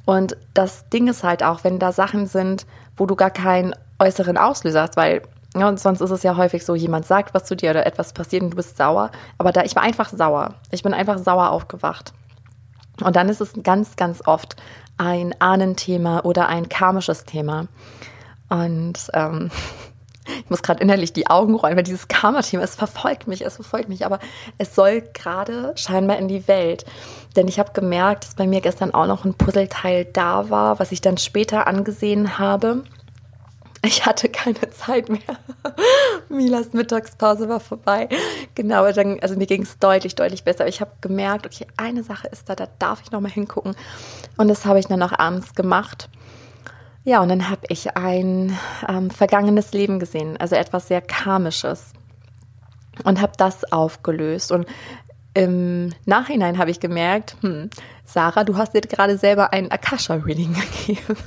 Und 0.06 0.38
das 0.54 0.88
Ding 0.90 1.08
ist 1.08 1.24
halt 1.24 1.44
auch, 1.44 1.64
wenn 1.64 1.80
da 1.80 1.92
Sachen 1.92 2.28
sind, 2.28 2.66
wo 2.96 3.06
du 3.06 3.16
gar 3.16 3.32
keinen 3.32 3.74
äußeren 4.00 4.38
Auslöser 4.38 4.84
hast, 4.84 4.98
weil 4.98 5.22
ja, 5.56 5.70
und 5.70 5.80
sonst 5.80 6.02
ist 6.02 6.12
es 6.12 6.24
ja 6.24 6.36
häufig 6.36 6.66
so, 6.66 6.76
jemand 6.76 7.06
sagt 7.06 7.34
was 7.34 7.46
zu 7.46 7.56
dir 7.56 7.70
oder 7.70 7.86
etwas 7.86 8.12
passiert 8.12 8.44
und 8.44 8.50
du 8.52 8.58
bist 8.58 8.76
sauer. 8.76 9.10
Aber 9.38 9.54
da, 9.54 9.64
ich 9.64 9.74
war 9.76 9.84
einfach 9.84 10.10
sauer. 10.10 10.56
Ich 10.70 10.84
bin 10.84 10.94
einfach 10.94 11.18
sauer 11.18 11.50
aufgewacht. 11.50 12.14
Und 13.02 13.16
dann 13.16 13.30
ist 13.30 13.40
es 13.40 13.54
ganz, 13.64 13.96
ganz 13.96 14.22
oft 14.28 14.58
ein 14.98 15.34
Ahnenthema 15.40 16.20
oder 16.22 16.50
ein 16.50 16.68
karmisches 16.68 17.24
Thema. 17.24 17.68
Und 18.50 19.00
ähm, 19.14 19.50
ich 20.28 20.50
muss 20.50 20.64
gerade 20.64 20.82
innerlich 20.82 21.14
die 21.14 21.28
Augen 21.28 21.56
rollen, 21.56 21.76
weil 21.76 21.84
dieses 21.84 22.08
Karma-Thema, 22.08 22.64
es 22.64 22.76
verfolgt 22.76 23.28
mich, 23.28 23.46
es 23.46 23.56
verfolgt 23.56 23.90
mich, 23.90 24.06
aber 24.06 24.20
es 24.58 24.76
soll 24.76 25.02
gerade 25.14 25.74
scheinbar 25.76 26.18
in 26.18 26.28
die 26.28 26.48
Welt. 26.48 26.86
Denn 27.36 27.48
ich 27.48 27.60
habe 27.60 27.74
gemerkt, 27.74 28.26
dass 28.26 28.36
bei 28.36 28.48
mir 28.48 28.62
gestern 28.62 28.94
auch 28.94 29.08
noch 29.08 29.26
ein 29.26 29.34
Puzzleteil 29.34 30.06
da 30.06 30.50
war, 30.50 30.80
was 30.80 30.92
ich 30.92 31.02
dann 31.02 31.18
später 31.18 31.68
angesehen 31.68 32.40
habe. 32.40 32.84
Ich 33.86 34.06
hatte 34.06 34.30
keine 34.30 34.70
Zeit 34.72 35.10
mehr. 35.10 35.22
Milas 36.30 36.74
Mittagspause 36.74 37.48
war 37.48 37.60
vorbei. 37.60 38.10
Genau, 38.56 38.92
dann, 38.92 39.20
also 39.20 39.36
mir 39.36 39.46
ging 39.46 39.62
es 39.62 39.78
deutlich, 39.78 40.16
deutlich 40.16 40.44
besser. 40.44 40.62
Aber 40.62 40.70
ich 40.70 40.82
habe 40.82 40.92
gemerkt, 41.02 41.46
okay, 41.46 41.68
eine 41.78 42.04
Sache 42.04 42.28
ist 42.30 42.50
da, 42.50 42.56
da 42.56 42.68
darf 42.80 43.02
ich 43.04 43.12
nochmal 43.12 43.32
hingucken. 43.32 43.76
Und 44.38 44.48
das 44.48 44.66
habe 44.66 44.80
ich 44.80 44.88
dann 44.88 45.04
auch 45.04 45.12
abends 45.12 45.54
gemacht. 45.54 46.10
Ja, 47.06 47.22
und 47.22 47.30
dann 47.30 47.50
habe 47.52 47.62
ich 47.70 47.96
ein 47.96 48.58
ähm, 48.90 49.12
vergangenes 49.12 49.74
Leben 49.74 50.00
gesehen, 50.00 50.38
also 50.38 50.56
etwas 50.56 50.88
sehr 50.88 51.02
karmisches 51.02 51.94
und 53.04 53.22
habe 53.22 53.34
das 53.38 53.72
aufgelöst. 53.72 54.52
Und 54.52 54.66
im 55.36 55.94
Nachhinein 56.06 56.58
habe 56.58 56.72
ich 56.72 56.80
gemerkt, 56.80 57.38
hm, 57.42 57.70
Sarah, 58.06 58.44
du 58.44 58.58
hast 58.58 58.74
dir 58.74 58.82
gerade 58.82 59.20
selber 59.20 59.54
ein 59.54 59.70
Akasha-Reading 59.70 60.56
gegeben. 60.86 61.18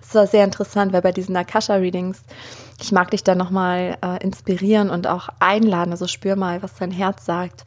Das 0.00 0.14
war 0.14 0.26
sehr 0.26 0.44
interessant, 0.44 0.94
weil 0.94 1.02
bei 1.02 1.12
diesen 1.12 1.36
Akasha-Readings, 1.36 2.22
ich 2.80 2.90
mag 2.90 3.10
dich 3.10 3.22
da 3.22 3.34
nochmal 3.34 3.98
äh, 4.02 4.22
inspirieren 4.24 4.88
und 4.88 5.06
auch 5.06 5.28
einladen, 5.40 5.90
also 5.90 6.06
spür 6.06 6.36
mal, 6.36 6.62
was 6.62 6.74
dein 6.76 6.90
Herz 6.90 7.26
sagt. 7.26 7.64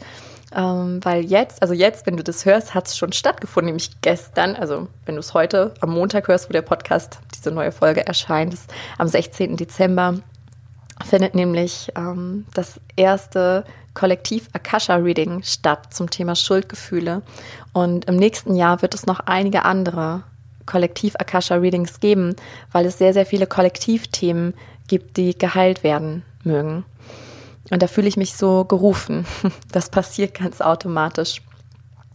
Ähm, 0.56 1.00
weil 1.04 1.24
jetzt, 1.24 1.62
also 1.62 1.74
jetzt, 1.74 2.08
wenn 2.08 2.18
du 2.18 2.24
das 2.24 2.46
hörst, 2.46 2.74
hat 2.74 2.88
es 2.88 2.98
schon 2.98 3.14
stattgefunden, 3.14 3.68
nämlich 3.68 4.02
gestern, 4.02 4.56
also 4.56 4.88
wenn 5.06 5.16
du 5.16 5.20
es 5.20 5.34
heute 5.34 5.74
am 5.80 5.92
Montag 5.92 6.28
hörst, 6.28 6.50
wo 6.50 6.54
der 6.54 6.64
Podcast, 6.64 7.20
diese 7.36 7.52
neue 7.52 7.72
Folge 7.72 8.06
erscheint, 8.06 8.54
ist 8.54 8.72
am 8.98 9.08
16. 9.08 9.58
Dezember, 9.58 10.16
findet 11.06 11.36
nämlich 11.36 11.92
ähm, 11.96 12.46
das 12.54 12.80
erste 12.96 13.64
Kollektiv 13.94 14.48
Akasha 14.54 14.96
Reading 14.96 15.44
statt 15.44 15.94
zum 15.94 16.10
Thema 16.10 16.36
Schuldgefühle. 16.36 17.22
Und 17.74 18.06
im 18.06 18.16
nächsten 18.16 18.56
Jahr 18.56 18.82
wird 18.82 18.94
es 18.96 19.06
noch 19.06 19.20
einige 19.22 19.66
andere 19.66 20.24
Kollektiv 20.66 21.16
Akasha 21.18 21.56
Readings 21.56 22.00
geben, 22.00 22.36
weil 22.72 22.86
es 22.86 22.98
sehr, 22.98 23.14
sehr 23.14 23.26
viele 23.26 23.48
Kollektivthemen 23.48 24.54
gibt, 24.88 25.18
die 25.18 25.38
geheilt 25.38 25.84
werden 25.84 26.24
mögen. 26.44 26.86
Und 27.72 27.84
da 27.84 27.88
fühle 27.88 28.08
ich 28.08 28.18
mich 28.18 28.36
so 28.36 28.66
gerufen. 28.66 29.26
Das 29.72 29.90
passiert 29.90 30.34
ganz 30.34 30.62
automatisch. 30.62 31.42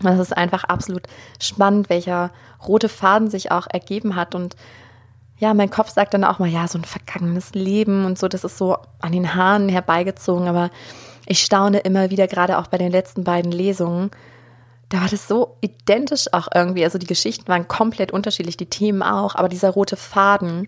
Das 0.01 0.19
ist 0.19 0.37
einfach 0.37 0.65
absolut 0.65 1.07
spannend, 1.41 1.89
welcher 1.89 2.31
rote 2.67 2.89
Faden 2.89 3.31
sich 3.31 3.53
auch 3.53 3.67
ergeben 3.71 4.17
hat. 4.17 4.35
Und 4.35 4.57
ja, 5.39 5.55
mein 5.55 5.71
Kopf 5.71 5.91
sagt 5.91 6.15
dann 6.15 6.25
auch 6.25 6.39
mal, 6.39 6.49
ja, 6.49 6.67
so 6.67 6.79
ein 6.79 6.85
vergangenes 6.85 7.55
Leben 7.55 8.05
und 8.05 8.19
so, 8.19 8.29
das 8.29 8.45
ist 8.45 8.59
so 8.59 8.77
an 9.01 9.13
den 9.13 9.35
Haaren 9.35 9.69
herbeigezogen. 9.69 10.49
Aber 10.49 10.71
ich 11.27 11.43
staune 11.43 11.79
immer 11.79 12.11
wieder, 12.11 12.27
gerade 12.27 12.59
auch 12.59 12.67
bei 12.67 12.79
den 12.79 12.91
letzten 12.91 13.25
beiden 13.25 13.53
Lesungen, 13.53 14.11
da 14.89 15.01
war 15.01 15.09
das 15.09 15.27
so 15.27 15.57
identisch 15.61 16.33
auch 16.33 16.49
irgendwie. 16.55 16.85
Also 16.85 16.99
die 16.99 17.07
Geschichten 17.07 17.49
waren 17.49 17.69
komplett 17.69 18.13
unterschiedlich, 18.13 18.57
die 18.57 18.67
Themen 18.67 19.03
auch, 19.03 19.35
aber 19.35 19.49
dieser 19.49 19.71
rote 19.71 19.97
Faden, 19.97 20.67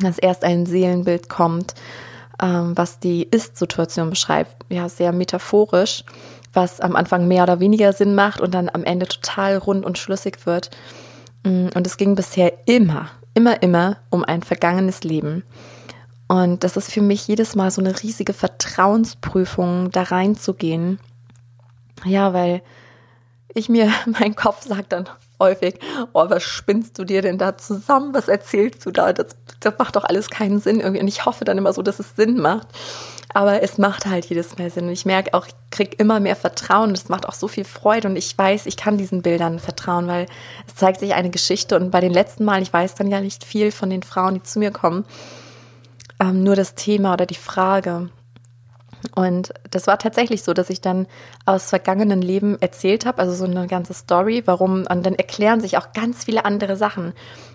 dass 0.00 0.18
erst 0.18 0.44
ein 0.44 0.66
Seelenbild 0.66 1.28
kommt, 1.28 1.74
ähm, 2.42 2.76
was 2.76 2.98
die 2.98 3.24
Ist-Situation 3.24 4.10
beschreibt, 4.10 4.64
ja, 4.68 4.88
sehr 4.88 5.12
metaphorisch, 5.12 6.04
was 6.52 6.80
am 6.80 6.96
Anfang 6.96 7.28
mehr 7.28 7.42
oder 7.42 7.60
weniger 7.60 7.92
Sinn 7.92 8.14
macht 8.14 8.40
und 8.40 8.52
dann 8.54 8.70
am 8.72 8.84
Ende 8.84 9.06
total 9.06 9.56
rund 9.56 9.84
und 9.84 9.98
schlüssig 9.98 10.46
wird. 10.46 10.70
Mm, 11.44 11.68
und 11.74 11.86
es 11.86 11.96
ging 11.96 12.14
bisher 12.14 12.52
immer, 12.66 13.10
immer, 13.34 13.62
immer 13.62 13.98
um 14.10 14.24
ein 14.24 14.42
vergangenes 14.42 15.04
Leben. 15.04 15.44
Und 16.28 16.62
das 16.62 16.76
ist 16.76 16.92
für 16.92 17.00
mich 17.00 17.26
jedes 17.26 17.54
Mal 17.54 17.70
so 17.70 17.80
eine 17.80 18.02
riesige 18.02 18.32
Vertrauensprüfung, 18.32 19.90
da 19.90 20.02
reinzugehen. 20.02 20.98
Ja, 22.04 22.32
weil 22.32 22.62
ich 23.54 23.68
mir, 23.68 23.90
mein 24.06 24.34
Kopf 24.34 24.64
sagt 24.66 24.92
dann 24.92 25.08
häufig, 25.38 25.78
oh, 26.12 26.28
was 26.28 26.42
spinnst 26.42 26.98
du 26.98 27.04
dir 27.04 27.22
denn 27.22 27.38
da 27.38 27.56
zusammen? 27.56 28.14
Was 28.14 28.28
erzählst 28.28 28.84
du 28.84 28.90
da? 28.90 29.12
Das, 29.12 29.36
das 29.60 29.74
macht 29.78 29.96
doch 29.96 30.04
alles 30.04 30.30
keinen 30.30 30.60
Sinn 30.60 30.80
irgendwie. 30.80 31.00
Und 31.00 31.08
ich 31.08 31.24
hoffe 31.24 31.44
dann 31.44 31.58
immer 31.58 31.72
so, 31.72 31.82
dass 31.82 31.98
es 31.98 32.16
Sinn 32.16 32.40
macht. 32.40 32.68
Aber 33.34 33.62
es 33.62 33.78
macht 33.78 34.06
halt 34.06 34.24
jedes 34.26 34.58
Mal 34.58 34.70
Sinn. 34.70 34.86
Und 34.86 34.92
ich 34.92 35.04
merke 35.04 35.34
auch, 35.34 35.46
ich 35.46 35.54
kriege 35.70 35.96
immer 35.96 36.18
mehr 36.18 36.36
Vertrauen. 36.36 36.92
Es 36.92 37.08
macht 37.08 37.28
auch 37.28 37.34
so 37.34 37.46
viel 37.46 37.64
Freude. 37.64 38.08
Und 38.08 38.16
ich 38.16 38.36
weiß, 38.36 38.66
ich 38.66 38.76
kann 38.76 38.98
diesen 38.98 39.22
Bildern 39.22 39.58
vertrauen, 39.58 40.06
weil 40.06 40.26
es 40.66 40.74
zeigt 40.74 41.00
sich 41.00 41.14
eine 41.14 41.30
Geschichte. 41.30 41.76
Und 41.76 41.90
bei 41.90 42.00
den 42.00 42.12
letzten 42.12 42.44
Malen, 42.44 42.62
ich 42.62 42.72
weiß 42.72 42.94
dann 42.94 43.10
ja 43.10 43.20
nicht 43.20 43.44
viel 43.44 43.70
von 43.70 43.90
den 43.90 44.02
Frauen, 44.02 44.34
die 44.34 44.42
zu 44.42 44.58
mir 44.58 44.70
kommen, 44.70 45.04
ähm, 46.20 46.42
nur 46.42 46.56
das 46.56 46.74
Thema 46.74 47.12
oder 47.12 47.26
die 47.26 47.34
Frage. 47.34 48.08
Und 49.14 49.52
das 49.70 49.86
war 49.86 49.98
tatsächlich 49.98 50.42
so, 50.42 50.54
dass 50.54 50.70
ich 50.70 50.80
dann 50.80 51.06
aus 51.46 51.70
vergangenen 51.70 52.22
Leben 52.22 52.60
erzählt 52.60 53.06
habe, 53.06 53.20
also 53.20 53.34
so 53.34 53.44
eine 53.44 53.66
ganze 53.66 53.94
Story, 53.94 54.42
warum, 54.46 54.86
und 54.88 55.06
dann 55.06 55.14
erklären 55.14 55.60
sich 55.60 55.78
auch 55.78 55.92
ganz 55.92 56.24
viele 56.24 56.44
andere 56.44 56.76
Sachen. 56.76 57.12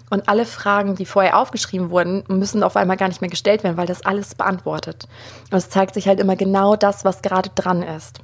Und 0.10 0.30
alle 0.30 0.46
Fragen, 0.46 0.96
die 0.96 1.06
vorher 1.06 1.38
aufgeschrieben 1.38 1.90
wurden, 1.90 2.24
müssen 2.28 2.64
auf 2.64 2.76
einmal 2.76 2.98
gar 2.98 3.08
nicht 3.08 3.22
mehr 3.22 3.30
gestellt 3.30 3.64
werden, 3.64 3.78
weil 3.78 3.88
das 3.88 4.06
alles 4.06 4.36
beantwortet. 4.36 5.08
Und 5.52 5.58
es 5.58 5.70
zeigt 5.70 5.96
sich 5.96 6.08
halt 6.08 6.20
immer 6.20 6.36
genau 6.36 6.76
das, 6.76 7.04
was 7.04 7.22
gerade 7.22 7.50
dran 7.56 7.84
ist. 7.84 8.20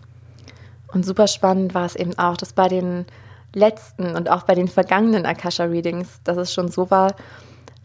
Und 0.92 1.06
super 1.06 1.28
spannend 1.28 1.74
war 1.74 1.86
es 1.86 1.96
eben 1.96 2.18
auch, 2.18 2.38
dass 2.38 2.54
bei 2.54 2.68
den 2.68 3.06
letzten 3.54 4.16
und 4.16 4.30
auch 4.30 4.44
bei 4.44 4.56
den 4.56 4.68
vergangenen 4.68 5.26
Akasha-Readings, 5.26 6.22
dass 6.24 6.38
es 6.38 6.54
schon 6.54 6.70
so 6.70 6.92
war, 6.92 7.16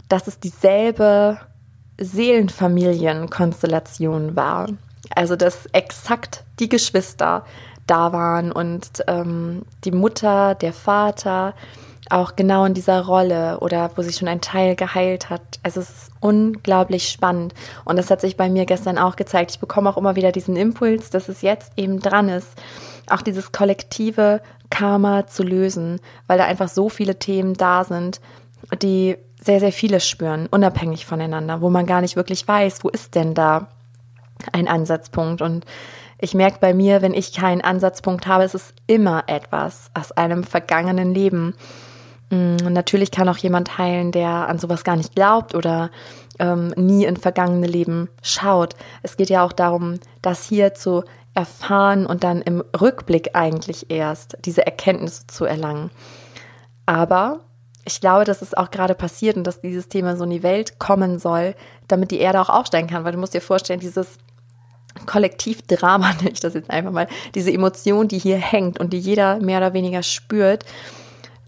dass 0.09 0.27
es 0.27 0.39
dieselbe 0.39 1.41
Seelenfamilienkonstellation 1.99 4.37
war. 4.37 4.69
Also 5.15 5.37
dass 5.37 5.67
exakt 5.73 6.45
die 6.59 6.69
Geschwister 6.69 7.45
da 7.87 8.13
waren 8.13 8.53
und 8.53 9.05
ähm, 9.07 9.63
die 9.85 9.93
Mutter, 9.93 10.55
der 10.55 10.73
Vater 10.73 11.55
auch 12.11 12.37
genau 12.37 12.65
in 12.65 12.75
dieser 12.75 13.03
Rolle 13.05 13.61
oder 13.61 13.91
wo 13.97 14.03
sich 14.03 14.17
schon 14.17 14.29
ein 14.29 14.41
Teil 14.41 14.77
geheilt 14.77 15.31
hat. 15.31 15.59
Also 15.63 15.81
es 15.81 15.91
ist 15.91 16.11
unglaublich 16.21 17.09
spannend 17.09 17.55
und 17.85 17.97
das 17.97 18.11
hat 18.11 18.21
sich 18.21 18.37
bei 18.37 18.49
mir 18.49 18.67
gestern 18.67 18.99
auch 18.99 19.17
gezeigt. 19.17 19.53
Ich 19.53 19.59
bekomme 19.59 19.91
auch 19.91 19.97
immer 19.97 20.17
wieder 20.17 20.33
diesen 20.33 20.57
Impuls, 20.57 21.11
dass 21.11 21.29
es 21.29 21.43
jetzt 21.43 21.73
eben 21.77 22.01
dran 22.01 22.29
ist, 22.29 22.51
auch 23.09 23.23
dieses 23.23 23.53
kollektive 23.53 24.43
Karma 24.71 25.27
zu 25.27 25.43
lösen, 25.43 26.01
weil 26.27 26.39
da 26.39 26.45
einfach 26.45 26.69
so 26.69 26.89
viele 26.89 27.19
Themen 27.19 27.55
da 27.55 27.85
sind, 27.85 28.21
die 28.83 29.17
sehr, 29.43 29.61
sehr 29.61 29.73
viele 29.73 30.01
spüren, 30.01 30.47
unabhängig 30.51 31.07
voneinander, 31.07 31.61
wo 31.61 31.69
man 31.71 31.87
gar 31.87 32.01
nicht 32.01 32.17
wirklich 32.17 32.47
weiß, 32.47 32.83
wo 32.83 32.89
ist 32.89 33.15
denn 33.15 33.35
da 33.35 33.69
ein 34.53 34.69
Ansatzpunkt. 34.69 35.43
Und 35.43 35.65
ich 36.19 36.35
merke 36.35 36.59
bei 36.61 36.75
mir, 36.75 37.03
wenn 37.03 37.15
ich 37.15 37.33
keinen 37.33 37.61
Ansatzpunkt 37.61 38.27
habe, 38.27 38.45
ist 38.45 38.55
es 38.55 38.75
immer 38.87 39.25
etwas 39.27 39.91
aus 39.95 40.13
einem 40.13 40.45
vergangenen 40.45 41.15
Leben. 41.15 41.55
Und 42.31 42.63
mm, 42.65 42.73
natürlich 42.73 43.11
kann 43.11 43.29
auch 43.29 43.37
jemand 43.37 43.79
heilen, 43.79 44.13
der 44.13 44.49
an 44.49 44.59
sowas 44.59 44.85
gar 44.85 44.97
nicht 44.97 45.15
glaubt 45.15 45.55
oder 45.55 45.91
ähm, 46.39 46.73
nie 46.77 47.05
in 47.05 47.17
vergangene 47.17 47.67
Leben 47.67 48.09
schaut. 48.23 48.75
Es 49.03 49.17
geht 49.17 49.31
ja 49.31 49.45
auch 49.45 49.53
darum, 49.53 50.01
das 50.23 50.45
hier 50.45 50.75
zu 50.75 51.05
erfahren 51.35 52.07
und 52.07 52.25
dann 52.25 52.43
im 52.43 52.63
Rückblick 52.81 53.31
eigentlich 53.35 53.91
erst 53.91 54.39
diese 54.45 54.65
Erkenntnisse 54.65 55.27
zu 55.27 55.45
erlangen. 55.45 55.91
Aber 56.87 57.41
ich 57.85 58.01
glaube, 58.01 58.25
dass 58.25 58.41
es 58.41 58.55
auch 58.55 58.71
gerade 58.71 58.95
passiert 58.95 59.37
und 59.37 59.45
dass 59.45 59.61
dieses 59.61 59.89
Thema 59.89 60.17
so 60.17 60.25
in 60.25 60.31
die 60.31 60.43
Welt 60.43 60.79
kommen 60.79 61.19
soll, 61.19 61.55
damit 61.89 62.11
die 62.11 62.21
Erde 62.21 62.41
auch 62.41 62.49
aufsteigen 62.49 62.89
kann. 62.89 63.05
Weil 63.05 63.13
du 63.13 63.19
musst 63.19 63.35
dir 63.35 63.41
vorstellen, 63.41 63.81
dieses 63.81 64.19
Kollektivdrama, 65.07 66.13
nenne 66.19 66.31
ich 66.31 66.41
das 66.41 66.55
jetzt 66.55 66.71
einfach 66.71 66.93
mal, 66.93 67.09
diese 67.35 67.53
Emotion, 67.53 68.09
die 68.09 68.19
hier 68.19 68.37
hängt 68.37 68.81
und 68.81 68.93
die 68.93 68.99
jeder 68.99 69.39
mehr 69.41 69.59
oder 69.59 69.73
weniger 69.73 70.03
spürt, 70.03 70.65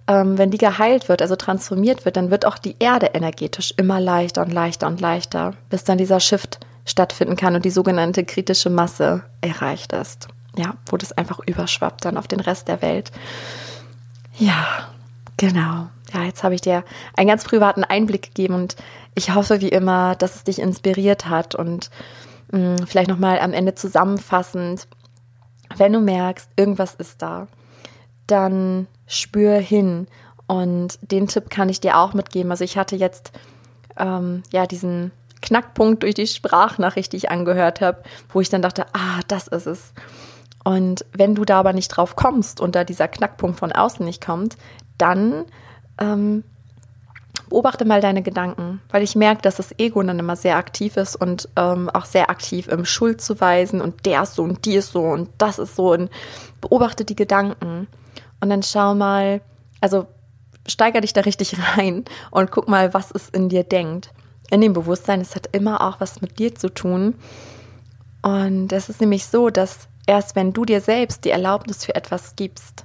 ähm, 0.08 0.38
wenn 0.38 0.50
die 0.50 0.58
geheilt 0.58 1.08
wird, 1.08 1.22
also 1.22 1.36
transformiert 1.36 2.04
wird, 2.04 2.16
dann 2.16 2.30
wird 2.30 2.46
auch 2.46 2.58
die 2.58 2.76
Erde 2.78 3.06
energetisch 3.06 3.74
immer 3.76 4.00
leichter 4.00 4.42
und 4.42 4.52
leichter 4.52 4.86
und 4.86 5.00
leichter, 5.00 5.54
bis 5.70 5.84
dann 5.84 5.98
dieser 5.98 6.20
Shift 6.20 6.60
stattfinden 6.84 7.36
kann 7.36 7.56
und 7.56 7.64
die 7.64 7.70
sogenannte 7.70 8.24
kritische 8.24 8.70
Masse 8.70 9.22
erreicht 9.40 9.92
ist. 9.92 10.28
Ja, 10.56 10.74
wo 10.86 10.96
das 10.96 11.12
einfach 11.12 11.40
überschwappt 11.44 12.04
dann 12.04 12.16
auf 12.16 12.28
den 12.28 12.40
Rest 12.40 12.68
der 12.68 12.80
Welt. 12.80 13.10
Ja, 14.38 14.88
genau. 15.36 15.88
Ja, 16.14 16.22
jetzt 16.24 16.44
habe 16.44 16.54
ich 16.54 16.60
dir 16.60 16.84
einen 17.16 17.28
ganz 17.28 17.44
privaten 17.44 17.84
Einblick 17.84 18.22
gegeben 18.22 18.54
und 18.54 18.76
ich 19.14 19.34
hoffe 19.34 19.60
wie 19.60 19.68
immer, 19.68 20.14
dass 20.14 20.36
es 20.36 20.44
dich 20.44 20.60
inspiriert 20.60 21.28
hat 21.28 21.54
und 21.54 21.90
vielleicht 22.50 23.08
nochmal 23.08 23.38
am 23.40 23.52
Ende 23.52 23.74
zusammenfassend, 23.74 24.86
wenn 25.76 25.92
du 25.92 26.00
merkst, 26.00 26.50
irgendwas 26.56 26.94
ist 26.94 27.22
da, 27.22 27.48
dann 28.26 28.86
spür 29.06 29.58
hin 29.58 30.06
und 30.46 30.98
den 31.02 31.26
Tipp 31.26 31.50
kann 31.50 31.68
ich 31.68 31.80
dir 31.80 31.98
auch 31.98 32.14
mitgeben. 32.14 32.50
Also 32.50 32.64
ich 32.64 32.78
hatte 32.78 32.96
jetzt 32.96 33.32
ähm, 33.96 34.42
ja 34.52 34.66
diesen 34.66 35.10
Knackpunkt 35.42 36.02
durch 36.02 36.14
die 36.14 36.26
Sprachnachricht, 36.26 37.12
die 37.12 37.18
ich 37.18 37.30
angehört 37.30 37.80
habe, 37.80 38.02
wo 38.28 38.40
ich 38.40 38.48
dann 38.48 38.62
dachte, 38.62 38.86
ah, 38.92 39.20
das 39.28 39.48
ist 39.48 39.66
es. 39.66 39.92
Und 40.64 41.04
wenn 41.12 41.34
du 41.34 41.44
da 41.44 41.60
aber 41.60 41.72
nicht 41.72 41.88
drauf 41.88 42.16
kommst 42.16 42.60
und 42.60 42.74
da 42.74 42.84
dieser 42.84 43.08
Knackpunkt 43.08 43.58
von 43.58 43.72
außen 43.72 44.04
nicht 44.04 44.24
kommt, 44.24 44.56
dann 44.98 45.44
ähm, 45.98 46.42
beobachte 47.56 47.86
mal 47.86 48.02
deine 48.02 48.20
Gedanken, 48.20 48.82
weil 48.90 49.02
ich 49.02 49.16
merke, 49.16 49.40
dass 49.40 49.56
das 49.56 49.74
Ego 49.78 50.02
dann 50.02 50.18
immer 50.18 50.36
sehr 50.36 50.58
aktiv 50.58 50.98
ist 50.98 51.16
und 51.16 51.48
ähm, 51.56 51.88
auch 51.88 52.04
sehr 52.04 52.28
aktiv 52.28 52.68
im 52.68 52.84
Schuld 52.84 53.22
zu 53.22 53.40
weisen 53.40 53.80
und 53.80 54.04
der 54.04 54.24
ist 54.24 54.34
so 54.34 54.42
und 54.42 54.66
die 54.66 54.74
ist 54.74 54.92
so 54.92 55.00
und 55.00 55.30
das 55.38 55.58
ist 55.58 55.74
so 55.74 55.92
und 55.92 56.10
beobachte 56.60 57.06
die 57.06 57.16
Gedanken 57.16 57.86
und 58.42 58.50
dann 58.50 58.62
schau 58.62 58.94
mal, 58.94 59.40
also 59.80 60.06
steiger 60.68 61.00
dich 61.00 61.14
da 61.14 61.22
richtig 61.22 61.56
rein 61.78 62.04
und 62.30 62.50
guck 62.50 62.68
mal, 62.68 62.92
was 62.92 63.10
es 63.10 63.30
in 63.30 63.48
dir 63.48 63.64
denkt. 63.64 64.10
In 64.50 64.60
dem 64.60 64.74
Bewusstsein, 64.74 65.22
es 65.22 65.34
hat 65.34 65.48
immer 65.52 65.80
auch 65.80 65.98
was 65.98 66.20
mit 66.20 66.38
dir 66.38 66.54
zu 66.54 66.68
tun. 66.68 67.14
Und 68.20 68.70
es 68.70 68.90
ist 68.90 69.00
nämlich 69.00 69.24
so, 69.24 69.48
dass 69.48 69.88
erst 70.06 70.36
wenn 70.36 70.52
du 70.52 70.66
dir 70.66 70.82
selbst 70.82 71.24
die 71.24 71.30
Erlaubnis 71.30 71.86
für 71.86 71.94
etwas 71.94 72.36
gibst, 72.36 72.84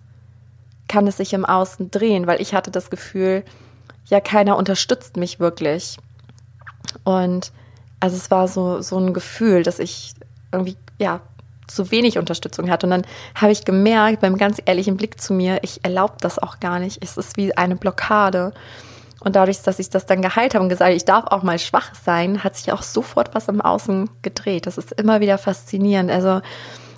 kann 0.88 1.08
es 1.08 1.18
sich 1.18 1.34
im 1.34 1.44
Außen 1.44 1.92
drehen, 1.92 2.26
weil 2.26 2.40
ich 2.40 2.54
hatte 2.54 2.72
das 2.72 2.90
Gefühl, 2.90 3.44
ja, 4.12 4.20
keiner 4.20 4.58
unterstützt 4.58 5.16
mich 5.16 5.40
wirklich. 5.40 5.98
Und 7.06 7.52
also 8.02 8.18
es 8.18 8.30
war 8.30 8.48
so, 8.48 8.82
so 8.82 8.98
ein 8.98 9.14
Gefühl, 9.14 9.64
dass 9.64 9.80
ich 9.80 10.14
irgendwie, 10.52 10.76
ja, 11.00 11.22
zu 11.68 11.92
wenig 11.92 12.18
Unterstützung 12.18 12.70
hatte. 12.70 12.86
Und 12.86 12.92
dann 12.92 13.04
habe 13.36 13.54
ich 13.54 13.64
gemerkt, 13.64 14.20
beim 14.20 14.38
ganz 14.38 14.62
ehrlichen 14.66 14.98
Blick 14.98 15.22
zu 15.22 15.34
mir, 15.34 15.60
ich 15.62 15.80
erlaube 15.84 16.16
das 16.20 16.40
auch 16.40 16.60
gar 16.60 16.80
nicht. 16.80 17.02
Es 17.02 17.16
ist 17.16 17.38
wie 17.38 17.56
eine 17.58 17.78
Blockade. 17.78 18.54
Und 19.22 19.38
dadurch, 19.38 19.62
dass 19.62 19.80
ich 19.80 19.90
das 19.90 20.06
dann 20.06 20.22
geheilt 20.22 20.56
habe 20.56 20.64
und 20.64 20.70
gesagt, 20.70 20.92
ich 20.92 21.06
darf 21.06 21.28
auch 21.28 21.44
mal 21.44 21.58
schwach 21.58 21.96
sein, 22.04 22.44
hat 22.44 22.58
sich 22.58 22.74
auch 22.74 22.82
sofort 22.82 23.34
was 23.34 23.48
im 23.48 23.62
Außen 23.62 24.10
gedreht. 24.24 24.68
Das 24.68 24.78
ist 24.78 24.92
immer 24.92 25.22
wieder 25.22 25.38
faszinierend. 25.38 26.12
Also 26.12 26.42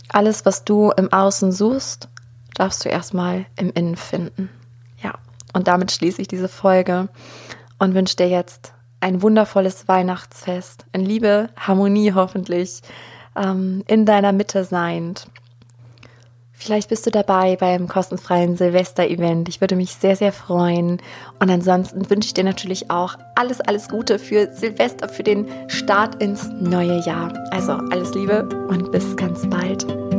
alles, 0.10 0.45
was 0.45 0.63
du 0.63 0.91
im 0.97 1.13
Außen 1.13 1.52
suchst, 1.52 2.08
darfst 2.56 2.84
du 2.84 2.89
erstmal 2.89 3.45
im 3.56 3.71
Innen 3.71 3.97
finden. 3.97 4.49
Und 5.54 5.68
damit 5.68 5.92
schließe 5.92 6.22
ich 6.22 6.28
diese 6.28 6.50
Folge 6.50 7.10
und 7.80 7.94
wünsche 7.94 8.16
dir 8.16 8.28
jetzt 8.28 8.74
ein 9.00 9.22
wundervolles 9.22 9.88
Weihnachtsfest 9.88 10.86
in 10.94 11.06
Liebe, 11.06 11.50
Harmonie 11.58 12.13
hoffentlich, 12.13 12.82
ähm, 13.36 13.84
in 13.88 14.06
deiner 14.06 14.32
Mitte 14.32 14.63
seiend. 14.63 15.28
Vielleicht 16.63 16.88
bist 16.88 17.06
du 17.06 17.12
dabei 17.12 17.58
beim 17.58 17.89
kostenfreien 17.89 18.56
Silvester-Event. 18.56 19.50
Ich 19.50 19.60
würde 19.60 19.76
mich 19.76 19.96
sehr, 19.96 20.16
sehr 20.16 20.32
freuen. 20.32 21.02
Und 21.39 21.50
ansonsten 21.50 22.10
wünsche 22.10 22.28
ich 22.28 22.34
dir 22.34 22.46
natürlich 22.46 22.89
auch 22.89 23.16
alles, 23.36 23.60
alles 23.60 23.89
Gute 23.89 24.18
für 24.18 24.50
Silvester, 24.56 25.10
für 25.10 25.24
den 25.24 25.46
Start 25.68 26.24
ins 26.24 26.48
neue 26.62 27.02
Jahr. 27.02 27.34
Also 27.52 27.74
alles 27.74 28.13
Liebe 28.13 28.48
und 28.70 28.94
bis 28.94 29.18
ganz 29.18 29.46
bald. 29.50 30.12